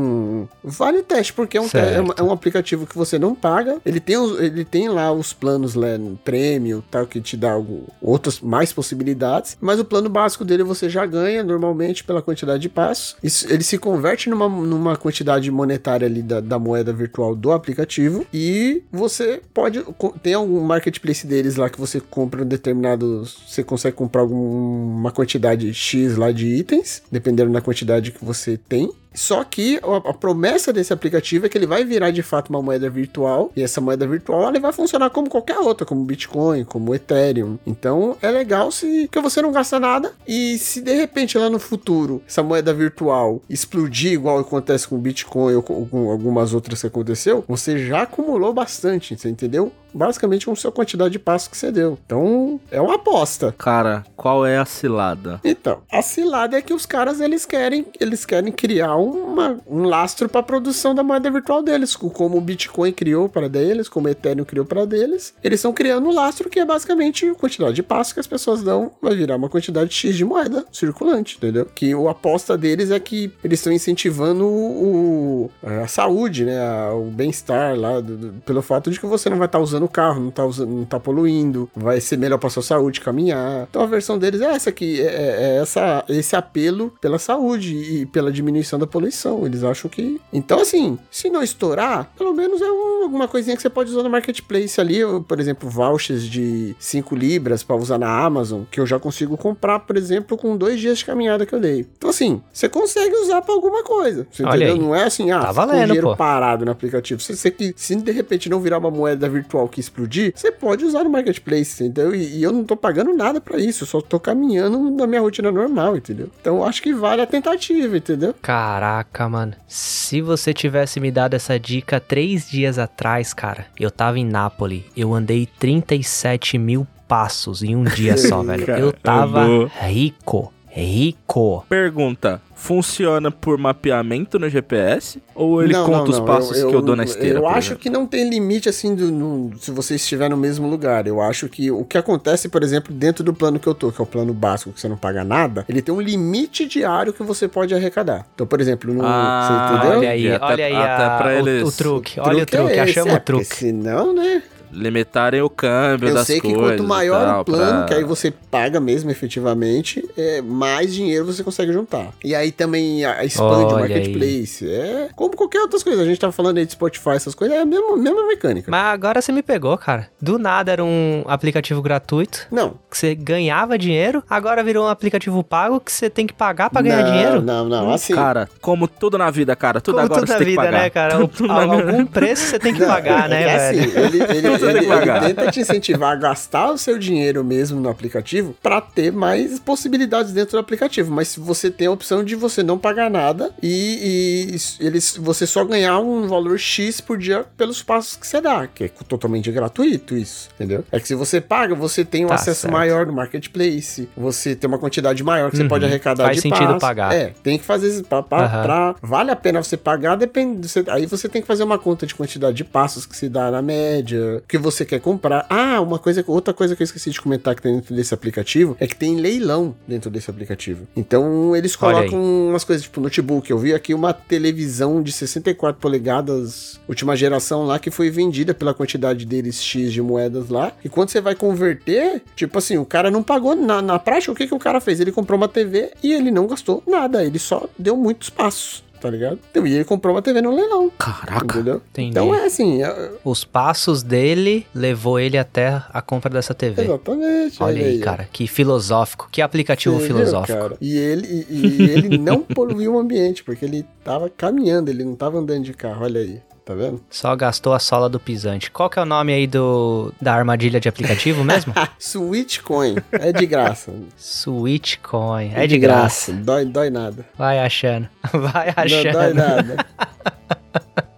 [0.64, 3.78] vale o teste, porque é um, é é um aplicativo que você não paga.
[3.86, 7.52] Ele tem, os- ele tem lá os planos lá, no prêmio, tal, que te dá
[7.52, 9.58] algo, outras mais possibilidades.
[9.62, 13.16] Mas o plano básico dele você já ganha normalmente pela quantidade de passos.
[13.24, 18.26] Isso- ele se converte numa, numa quantidade monetária ali da, da moeda virtual do aplicativo.
[18.34, 19.84] E você pode.
[20.22, 23.24] Tem algum marketplace deles lá que você compra um determinado.
[23.48, 28.92] Você consegue comprar alguma quantidade X lá de itens, dependendo da quantidade que você tem.
[29.14, 32.62] Só que a, a promessa desse aplicativo é que ele vai virar de fato uma
[32.62, 33.52] moeda virtual.
[33.56, 37.58] E essa moeda virtual ela vai funcionar como qualquer outra, como Bitcoin, como Ethereum.
[37.66, 40.14] Então é legal se que você não gasta nada.
[40.28, 45.56] E se de repente lá no futuro essa moeda virtual explodir, igual acontece com Bitcoin
[45.56, 49.72] ou com, com algumas outras que aconteceu, você já acumulou bastante, você entendeu?
[49.94, 51.98] Basicamente com sua quantidade de passos que você deu.
[52.06, 53.54] Então é uma aposta.
[53.58, 55.40] Cara, qual é a cilada?
[55.44, 60.30] Então, a cilada é que os caras eles querem, eles querem criar uma, um lastro
[60.30, 64.08] para a produção da moeda virtual deles, co- como o Bitcoin criou para deles, como
[64.08, 65.34] o Ethereum criou para deles.
[65.44, 68.64] Eles estão criando um lastro que é basicamente a quantidade de passos que as pessoas
[68.64, 71.66] dão, vai virar uma quantidade X de moeda circulante, entendeu?
[71.74, 76.60] Que a aposta deles é que eles estão incentivando o, a saúde, né,
[76.92, 79.90] o bem-estar lá, do- do- pelo fato de que você não vai estar usando o
[79.90, 83.68] carro, não tá, usando, não tá poluindo, vai ser melhor para sua saúde caminhar.
[83.70, 87.76] Então a versão deles é essa aqui, é, é- é essa, esse apelo pela saúde
[87.76, 89.46] e pela diminuição da poluição.
[89.46, 90.20] Eles acham que.
[90.32, 94.04] Então, assim, se não estourar, pelo menos é um- alguma coisinha que você pode usar
[94.04, 94.98] no marketplace ali.
[94.98, 99.38] eu, Por exemplo, vouchers de 5 libras para usar na Amazon, que eu já consigo
[99.38, 101.88] comprar, por exemplo, com dois dias de caminhada que eu dei.
[101.98, 104.28] Então, assim, você consegue usar para alguma coisa.
[104.32, 104.74] Você Olha entendeu?
[104.74, 104.80] aí.
[104.80, 106.16] Não é assim, ah, Tá valendo, dinheiro pô.
[106.16, 107.22] parado no aplicativo.
[107.22, 110.86] Se, você que- se de repente não virar uma moeda virtual que explodir, você pode
[110.86, 112.14] usar no marketplace, entendeu?
[112.14, 115.22] E, e eu não tô pagando nada pra isso, eu só tô caminhando na minha
[115.22, 116.30] rotina normal, entendeu?
[116.40, 118.36] Então acho que vale a tentativa, entendeu?
[118.42, 119.54] Caraca, mano.
[119.68, 124.84] Se você tivesse me dado essa dica três dias atrás, cara, eu tava em Nápoles.
[124.96, 128.70] Eu andei 37 mil passos em um dia só, velho.
[128.72, 129.46] Eu tava
[129.82, 130.54] rico.
[130.74, 131.66] Rico.
[131.68, 135.22] Pergunta: funciona por mapeamento no GPS?
[135.36, 137.40] Ou ele conta os passos que eu dou na esteira?
[137.40, 137.80] Eu por acho exemplo?
[137.84, 141.06] que não tem limite assim do, no- se você estiver no mesmo lugar.
[141.08, 144.00] Eu acho que o que acontece, por exemplo, dentro do plano que eu tô, que
[144.00, 147.22] é o plano básico, que você não paga nada, ele tem um limite diário que
[147.22, 148.26] você pode arrecadar.
[148.34, 150.00] Então, por exemplo, no, Ah, você entendeu?
[150.00, 152.20] Olha aí, Até- olha aí até a- pra o- eles- o, truque.
[152.20, 153.46] O Olha o truque truque, é achamos é, o truque.
[153.46, 154.42] porque Senão, né?
[154.72, 156.62] Limitarem o câmbio Eu das sei que coisas.
[156.78, 161.26] quanto maior tal, o plano, pra- que aí você paga mesmo efetivamente, é, mais dinheiro
[161.26, 162.08] você consegue juntar.
[162.24, 164.70] E aí também a- expande o Olha marketplace.
[164.70, 166.02] É como qualquer outras coisas.
[166.02, 168.70] A gente tava falando aí de Spotify, essas coisas, é a mesma, mesma mecânica.
[168.72, 170.08] Mas agora você me pegou, cara.
[170.22, 172.76] Do nada era um aplicativo gratuito Não.
[172.90, 176.82] que você ganhava dinheiro, agora virou um aplicativo pago que você tem que pagar pra
[176.82, 177.42] ganhar não, dinheiro.
[177.42, 178.14] Não, não, assim.
[178.16, 179.82] Cara, como tudo na vida, cara.
[179.82, 180.82] Tudo Como agora tudo você na tem que vida, pagar.
[180.82, 181.24] né, cara?
[181.24, 183.80] O- algum preço você tem que Não, pagar, é né, que velho?
[183.90, 185.24] assim, ele, ele, Tem ele- que pagar.
[185.24, 189.60] ele tenta te incentivar a gastar o seu dinheiro mesmo no aplicativo pra ter mais
[189.60, 191.12] possibilidades dentro do aplicativo.
[191.12, 195.46] Mas se você tem a opção de você não pagar nada e, e eles, você
[195.48, 199.52] só ganhar um valor X por dia pelos passos que você dá, que é totalmente
[199.52, 200.84] gratuito isso, entendeu?
[200.92, 202.74] É que se você paga, você tem um Tá acesso certo.
[202.74, 206.42] maior no marketplace, você tem uma quantidade maior que você Uhum, pode arrecadar faz de
[206.42, 206.80] sentido passos.
[206.82, 207.14] pagar.
[207.14, 208.64] É, tem que fazer isso pra, pra- Aham.
[208.64, 212.06] pra- vale a pena você pagar, depende, você- aí você tem que fazer uma conta
[212.06, 215.46] de quantidade de passos que se dá na média, o que você quer comprar.
[215.50, 218.76] Ah, uma coisa, outra coisa que eu esqueci de comentar que tem dentro desse aplicativo
[218.80, 220.88] é que tem leilão dentro desse aplicativo.
[220.96, 223.50] Então eles colocam umas coisas tipo notebook.
[223.50, 228.74] Eu vi aqui uma televisão de 64 polegadas, última geração lá, que foi vendida pela
[228.74, 230.74] quantidade deles X de moedas lá.
[230.84, 234.36] E quando você vai converter, tipo assim, o cara não pagou na, na prática, o
[234.36, 235.00] que, que o cara fez?
[235.00, 238.84] Ele comprou uma TV e ele não gastou nada, ele só deu muitos passos.
[239.02, 239.40] Tá ligado?
[239.50, 241.44] Então, e ele comprou uma TV no leilão, Caraca.
[241.58, 241.82] entendeu?
[241.90, 242.10] Entendi.
[242.12, 246.84] Então é assim, é- Os passos dele levou ele até a compra dessa TV.
[246.84, 247.62] exatamente.
[247.62, 248.04] Olha aí, ó.
[248.06, 250.58] cara, que filosófico, que aplicativo viu, filosófico.
[250.60, 250.78] cara?
[250.80, 255.16] E ele, e, e ele não poluiu o ambiente, porque ele tava caminhando, ele não
[255.16, 256.40] tava andando de carro, olha aí.
[256.64, 257.02] Tá vendo?
[257.10, 258.70] Só gastou a sola do pisante.
[258.70, 261.74] Qual que é o nome aí do da armadilha de aplicativo mesmo?
[261.98, 262.96] Switch Coin.
[263.12, 263.92] É de graça.
[264.16, 265.52] Switch Coin.
[265.56, 266.32] É de graça.
[266.32, 267.26] Dói, dói nada.
[267.38, 268.08] Vai achando.
[268.32, 269.12] Vai Não achando.
[269.14, 269.86] dói nada.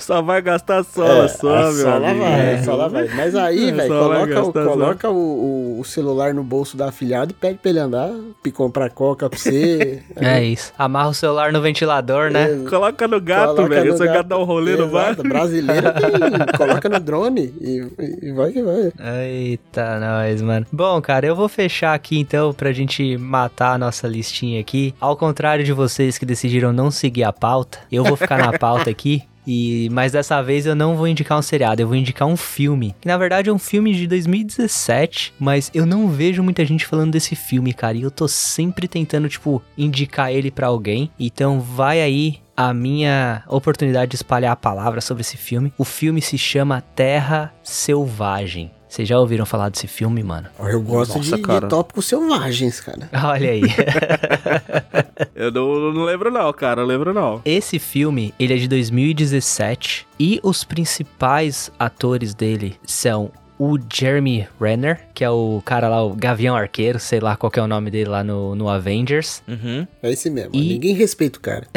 [0.00, 2.24] Só vai gastar sola, É, só, meu sola amigo.
[2.24, 2.62] vai, É.
[2.62, 3.08] sola vai.
[3.14, 7.30] Mas aí, É, velho, coloca, o, coloca o, o- o celular no bolso da afilhada
[7.30, 8.10] e pede pra ele andar,
[8.42, 10.02] pra comprar coca pra você.
[10.16, 10.72] É isso.
[10.78, 12.48] Amarra o celular no ventilador, né?
[12.68, 13.92] Coloca no gato, Coloca velho.
[13.96, 15.14] Você gato dá um rolê no bar.
[15.16, 17.86] Brasileiro tem- coloca no drone e,
[18.22, 18.92] e vai que vai.
[19.26, 20.66] Eita, nós, mano.
[20.72, 24.94] Bom, cara, eu vou fechar aqui então pra gente matar a nossa listinha aqui.
[25.00, 28.90] Ao contrário de vocês que decidiram não seguir a pauta, eu vou ficar na pauta
[28.90, 29.22] aqui.
[29.52, 32.94] E, mas dessa vez eu não vou indicar um seriado, eu vou indicar um filme.
[33.00, 37.10] Que na verdade é um filme de 2017, mas eu não vejo muita gente falando
[37.10, 37.96] desse filme, cara.
[37.96, 41.10] E eu tô sempre tentando, tipo, indicar ele pra alguém.
[41.18, 45.72] Então vai aí a minha oportunidade de espalhar a palavra sobre esse filme.
[45.76, 48.70] O filme se chama Terra Selvagem.
[48.90, 50.48] Vocês já ouviram falar desse filme, mano?
[50.58, 51.60] Eu gosto Nossa, de, cara.
[51.60, 53.08] de tópicos selvagens, cara.
[53.24, 53.62] Olha aí.
[55.32, 56.80] Eu não, não lembro não, cara.
[56.80, 57.40] Eu lembro não.
[57.44, 63.30] Esse filme, ele é de 2017 e os principais atores dele são
[63.62, 67.60] o Jeremy Renner, que é o cara lá, o Gavião Arqueiro, sei lá qual que
[67.60, 69.42] é o nome dele lá no, no Avengers.
[69.46, 69.86] Uhum.
[70.02, 70.50] É esse mesmo.
[70.54, 71.66] E- Ninguém respeita o cara.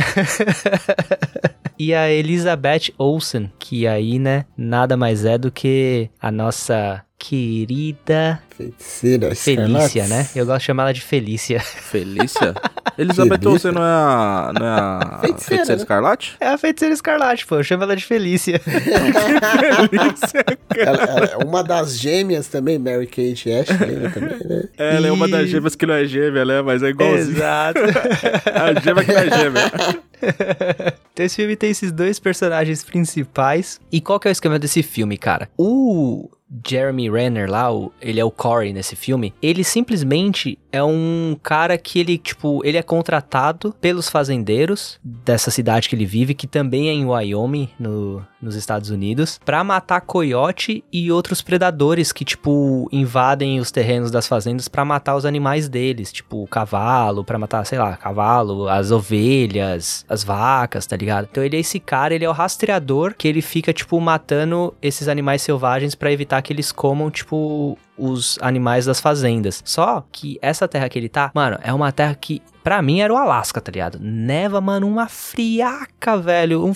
[1.77, 8.43] E a Elizabeth Olsen, que aí, né, nada mais é do que a nossa querida
[8.57, 10.09] Feiticeira, Felícia, Escarlates.
[10.09, 10.29] né?
[10.35, 11.59] Eu gosto de chamar ela de Felícia.
[11.61, 12.53] Felícia?
[12.97, 13.49] Elizabeth Felícia?
[13.49, 15.81] Olsen não é a, não é a Feiticeira, feiticeira né?
[15.81, 16.35] escarlate?
[16.41, 17.55] É a Feiticeira Escarlate, pô.
[17.55, 18.59] Eu chamo ela de Felícia.
[19.89, 20.45] Felícia.
[20.77, 24.63] Ela, ela é uma das gêmeas também, Mary Kate Ashley né, também, né?
[24.77, 26.61] Ela é uma das E- gêmeas que não é gêmea, né?
[26.61, 27.37] Mas é igualzinho.
[27.37, 27.79] Exato.
[28.53, 29.71] A gêmea que não é gêmea.
[31.13, 33.79] Então esse filme tem esses dois personagens principais.
[33.91, 35.47] E qual que é o esquema desse filme, cara?
[35.55, 36.27] O
[36.67, 37.67] Jeremy Renner lá,
[38.01, 42.77] ele é o Corey nesse filme, ele simplesmente é um cara que ele, tipo, ele
[42.77, 48.25] é contratado pelos fazendeiros dessa cidade que ele vive, que também é em Wyoming, no,
[48.41, 54.27] nos Estados Unidos, pra matar coiote e outros predadores que, tipo, invadem os terrenos das
[54.27, 58.89] fazendas pra matar os animais deles, tipo, o cavalo, pra matar, sei lá, cavalo, as
[58.89, 61.27] ovelhas, as vacas, tá ligado?
[61.29, 65.07] Então ele é esse cara, ele é o rastreador que ele fica, tipo, matando esses
[65.07, 69.61] animais selvagens pra evitar que eles comam, tipo, os animais das fazendas.
[69.65, 73.13] Só que essa terra que ele tá, mano, é uma terra que pra mim era
[73.13, 73.99] o Alasca, tá ligado?
[74.01, 76.73] Neva, mano, uma friaca, velho, um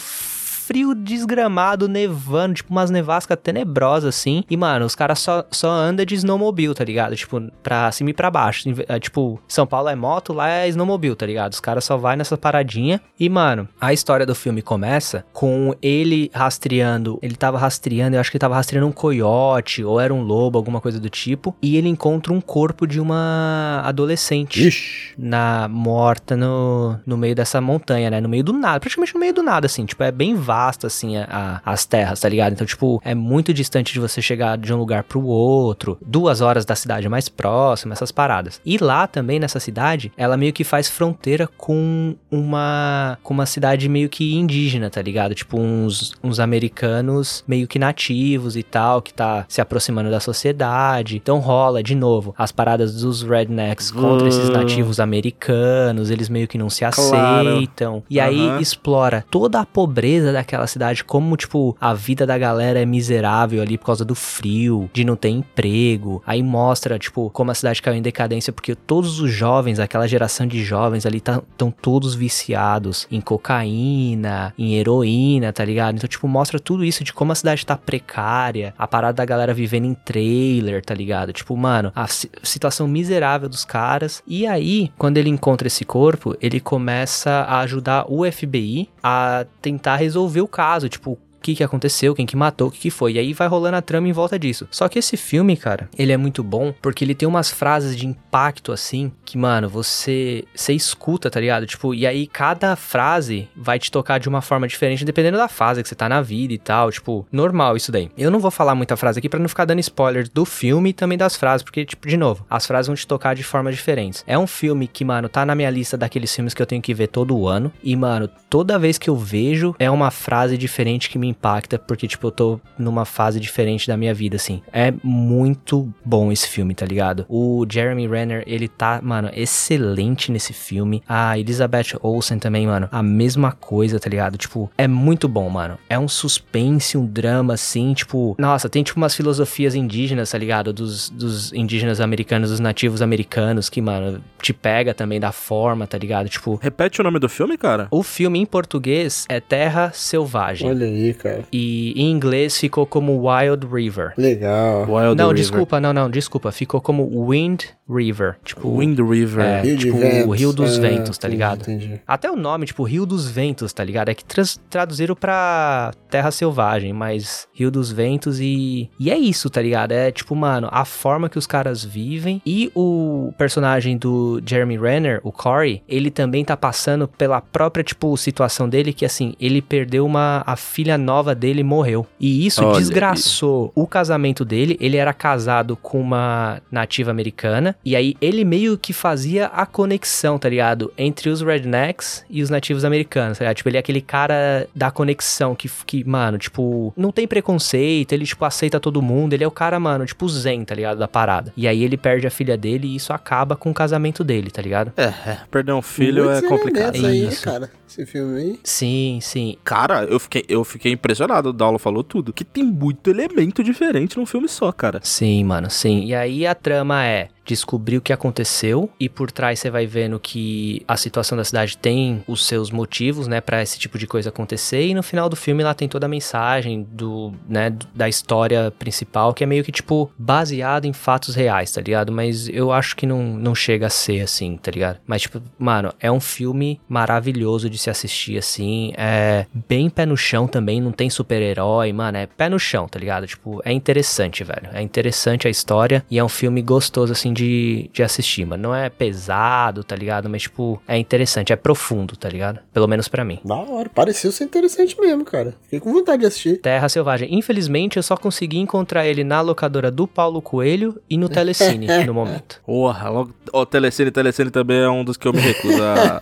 [0.95, 4.43] desgramado, nevando, tipo umas nevascas tenebrosas assim.
[4.49, 7.15] E, mano, os caras só, só andam de snowmobile, tá ligado?
[7.15, 8.69] Tipo, pra cima e pra baixo.
[8.87, 11.53] É, Tipo, São Paulo é moto, lá é snowmobile, tá ligado?
[11.53, 12.99] Os caras só vai nessa paradinha.
[13.19, 17.19] E, mano, a história do filme começa com ele rastreando.
[17.21, 20.57] Ele tava rastreando, eu acho que ele tava rastreando um coiote, ou era um lobo,
[20.57, 21.55] alguma coisa do tipo.
[21.61, 25.13] E ele encontra um corpo de uma adolescente Ixi.
[25.17, 28.19] na morta no, no meio dessa montanha, né?
[28.21, 29.85] No meio do nada, praticamente no meio do nada, assim.
[29.85, 32.53] Tipo, é bem vasta, assim, a- a- as terras, tá ligado?
[32.53, 35.97] Então, tipo, é muito distante de você chegar de um lugar pro outro.
[36.05, 38.59] Duas horas da cidade mais próxima, essas paradas.
[38.65, 43.87] E lá também, nessa cidade, ela meio que faz fronteira com uma, com uma cidade
[43.87, 45.35] meio que indígena, tá ligado?
[45.35, 51.17] Tipo, uns, uns americanos meio que nativos e tal, que tá se aproximando da sociedade.
[51.17, 54.53] Então rola, de novo, as paradas dos rednecks contra esses Hum.
[54.53, 57.49] nativos americanos, eles meio que não se Claro.
[57.49, 58.03] aceitam.
[58.09, 58.59] E aí Aham.
[58.61, 63.77] explora toda a pobreza daquela cidade, como, tipo, a vida da galera é miserável ali
[63.77, 66.23] por causa do frio, de não ter emprego.
[66.25, 70.47] Aí mostra, tipo, como a cidade caiu em decadência, porque todos os jovens, aquela geração
[70.47, 75.95] de jovens ali, estão todos viciados em cocaína, em heroína, tá ligado?
[75.95, 79.53] Então, tipo, mostra tudo isso de como a cidade tá precária, a parada da galera
[79.53, 81.33] vivendo em trailer, tá ligado?
[81.33, 84.23] Tipo, mano, a si- situação miserável dos caras.
[84.25, 89.95] E aí, quando ele encontra esse corpo, ele começa a ajudar o FBI a tentar
[89.97, 90.89] resolver o caso.
[90.89, 91.17] Tipo,
[91.47, 93.13] que que aconteceu, quem que matou, o que que foi.
[93.13, 94.67] E aí vai rolando a trama em volta disso.
[94.69, 98.05] Só que esse filme, cara, ele é muito bom porque ele tem umas frases de
[98.05, 101.65] impacto assim que, mano, você você escuta, tá ligado?
[101.65, 105.81] Tipo, e aí cada frase vai te tocar de uma forma diferente dependendo da fase
[105.81, 108.09] que você tá na vida e tal, tipo, normal isso daí.
[108.17, 110.93] Eu não vou falar muita frase aqui para não ficar dando spoiler do filme e
[110.93, 114.23] também das frases, porque tipo, de novo, as frases vão te tocar de formas diferentes.
[114.27, 116.93] É um filme que, mano, tá na minha lista daqueles filmes que eu tenho que
[116.93, 121.17] ver todo ano e, mano, toda vez que eu vejo é uma frase diferente que
[121.17, 124.61] me impacta, porque tipo, eu tô numa fase diferente da minha vida assim.
[124.73, 127.25] É muito bom esse filme, tá ligado?
[127.29, 131.03] O Jeremy Renner, ele tá, mano, excelente nesse filme.
[131.07, 134.37] A Elizabeth Olsen também, mano, a mesma coisa, tá ligado?
[134.37, 135.77] Tipo, é muito bom, mano.
[135.89, 138.35] É um suspense, um drama, assim, tipo...
[138.39, 140.73] Nossa, tem, tipo, umas filosofias indígenas, tá ligado?
[140.73, 145.97] Dos, dos indígenas americanos, dos nativos americanos, que, mano, te pega também da forma, tá
[145.97, 146.29] ligado?
[146.29, 146.55] Tipo...
[146.55, 147.87] Repete o nome do filme, cara?
[147.91, 150.69] O filme, em português, é Terra Selvagem.
[150.69, 151.26] Olha aí, cara.
[151.51, 154.13] E em inglês ficou como Wild River.
[154.17, 154.81] Legal.
[154.83, 155.33] Wild não, River.
[155.35, 156.51] desculpa, não, não, desculpa.
[156.51, 158.35] Ficou como Wind River.
[158.43, 159.45] Tipo, Wind River.
[159.45, 159.61] É.
[159.61, 160.25] Rio tipo, Ventos.
[160.27, 161.61] o Rio dos Ah, Ventos, tá entendi, ligado?
[161.61, 162.01] Entendi.
[162.05, 164.09] Até o nome, tipo, Rio dos Ventos, tá ligado?
[164.09, 168.89] É que trans- traduziram pra Terra Selvagem, mas Rio dos Ventos e.
[168.99, 169.91] E é isso, tá ligado?
[169.93, 175.19] É tipo, mano, a forma que os caras vivem e o personagem do Jeremy Renner,
[175.23, 180.05] o Corey, ele também tá passando pela própria, tipo, situação dele que, assim, ele perdeu
[180.05, 180.43] uma.
[180.45, 182.05] A filha nova dele morreu.
[182.19, 184.77] E isso Olha desgraçou o casamento dele.
[184.79, 187.75] Ele era casado com uma nativa americana.
[187.83, 190.91] E aí ele meio que fazia a conexão, tá ligado?
[190.97, 193.57] Entre os rednecks e os nativos americanos, tá ligado?
[193.57, 198.25] Tipo, ele é aquele cara da conexão que, que, mano, tipo, não tem preconceito, ele,
[198.25, 199.33] tipo, aceita todo mundo.
[199.33, 200.97] Ele é o cara, mano, tipo, zen, tá ligado?
[200.97, 201.53] Da parada.
[201.55, 204.61] E aí ele perde a filha dele e isso acaba com o casamento dele, tá
[204.61, 204.91] ligado?
[204.97, 206.95] É, é, perder um filho Muitos é complicado.
[206.95, 207.43] aí, né, Isso.
[207.43, 207.69] cara.
[207.87, 208.59] Esse filme aí.
[208.63, 209.57] Sim, sim.
[209.63, 211.49] Cara, eu fiquei, eu fiquei impressionado.
[211.49, 212.33] O Daulo falou tudo.
[212.33, 214.99] Que tem muito elemento diferente num filme só, cara.
[215.03, 216.05] Sim, mano, sim.
[216.05, 220.19] E aí a trama é descobrir o que aconteceu e por trás você vai vendo
[220.19, 224.29] que a situação da cidade tem os seus motivos, né, Pra esse tipo de coisa
[224.29, 228.71] acontecer e no final do filme lá tem toda a mensagem do, né, da história
[228.77, 232.11] principal que é meio que tipo baseado em fatos reais, tá ligado?
[232.11, 234.99] Mas eu acho que não, não chega a ser assim, tá ligado?
[235.05, 240.17] Mas tipo, mano, é um filme maravilhoso de se assistir assim, é bem pé no
[240.17, 243.27] chão também, não tem super-herói, mano, é pé no chão, tá ligado?
[243.27, 244.69] Tipo, é interessante, velho.
[244.73, 248.63] É interessante a história e é um filme gostoso, assim, de, de assistir, mano.
[248.63, 250.29] Não é pesado, tá ligado?
[250.29, 252.59] Mas, tipo, é interessante, é profundo, tá ligado?
[252.73, 253.39] Pelo menos pra mim.
[253.45, 253.89] Da hora.
[253.89, 255.53] Pareceu ser interessante mesmo, cara.
[255.63, 256.57] Fiquei com vontade de assistir.
[256.61, 257.33] Terra Selvagem.
[257.33, 262.13] Infelizmente, eu só consegui encontrar ele na locadora do Paulo Coelho e no Telecine, no
[262.13, 262.61] momento.
[262.65, 263.33] Porra, logo.
[263.53, 266.21] Ó, Telecine, Telecine também é um dos que eu me recuso a.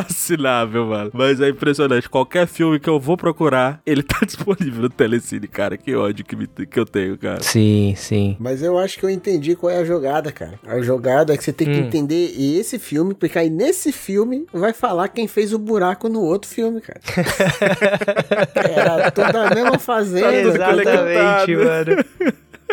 [0.08, 1.10] assinar, meu mano.
[1.12, 2.08] Mas é impressionante.
[2.08, 5.76] Qualquer filme que eu vou procurar, ele tá disponível no Telecine, cara.
[5.76, 7.42] Que ódio que, me- que eu tenho, cara.
[7.42, 8.36] Sim, sim.
[8.38, 10.58] Mas eu acho que eu entendi qual é a jogada, cara.
[10.66, 11.86] A jogada é que você tem que Hum.
[11.86, 16.48] entender esse filme, porque aí nesse filme vai falar quem fez o buraco no outro
[16.50, 17.00] filme, cara.
[18.54, 20.42] Era toda a mesma fazenda.
[20.42, 22.04] tudo Exatamente, mano.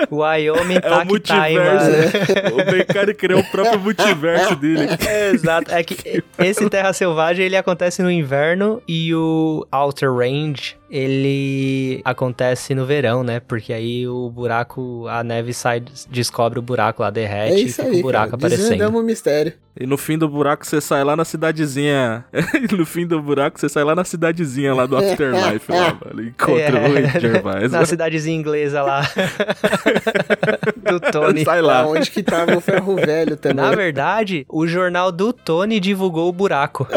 [0.10, 2.48] O Wyoming É tá o que tá, hein, multiverso.
[2.52, 2.62] mano.
[2.62, 4.88] o Beccari criou o próprio multiverso dele.
[5.34, 5.72] Exato.
[5.72, 12.76] É que esse Terra Selvagem ele acontece no inverno e o Outer Range ele acontece
[12.76, 13.40] no verão, né?
[13.40, 15.82] Porque aí o buraco, a neve sai,
[16.12, 18.36] descobre o buraco lá, derrete É e isso fica aí, o buraco cara.
[18.36, 18.62] aparecendo.
[18.70, 19.54] Desvendamos o mistério.
[19.76, 22.24] E no fim do buraco você sai lá na cidadezinha.
[22.32, 26.22] E no fim do buraco você sai lá na cidadezinha lá do Afterlife, lá, mano.
[26.28, 27.74] Encontra o Rick Gervais.
[27.74, 27.78] É.
[27.80, 29.02] na cidadezinha inglesa lá
[30.92, 31.44] do Tony.
[31.44, 31.88] Sai lá.
[31.88, 33.66] Onde que tava o ferro velho também.
[33.66, 36.88] Na verdade, o jornal do Tony divulgou o buraco.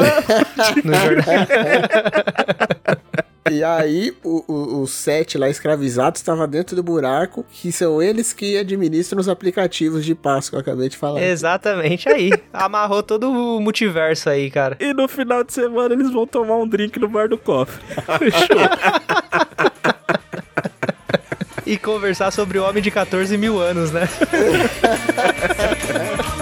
[0.84, 1.46] no jornal.
[3.50, 8.32] E aí, o, o, o set lá escravizado estava dentro do buraco, que são eles
[8.32, 11.22] que administram os aplicativos de passo que eu acabei de falar.
[11.22, 12.30] Exatamente aí.
[12.52, 14.76] Amarrou todo o multiverso aí, cara.
[14.80, 17.82] E no final de semana eles vão tomar um drink no bar do cofre.
[18.18, 18.56] Fechou.
[21.64, 24.08] E conversar sobre o homem de 14 mil anos, né?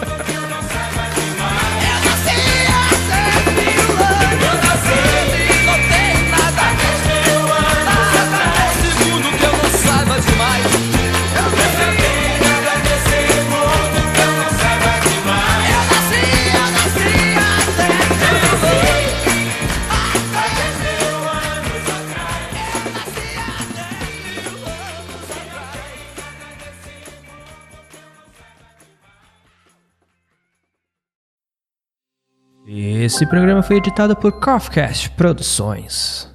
[33.05, 36.34] Esse programa foi editado por Coffcast Produções.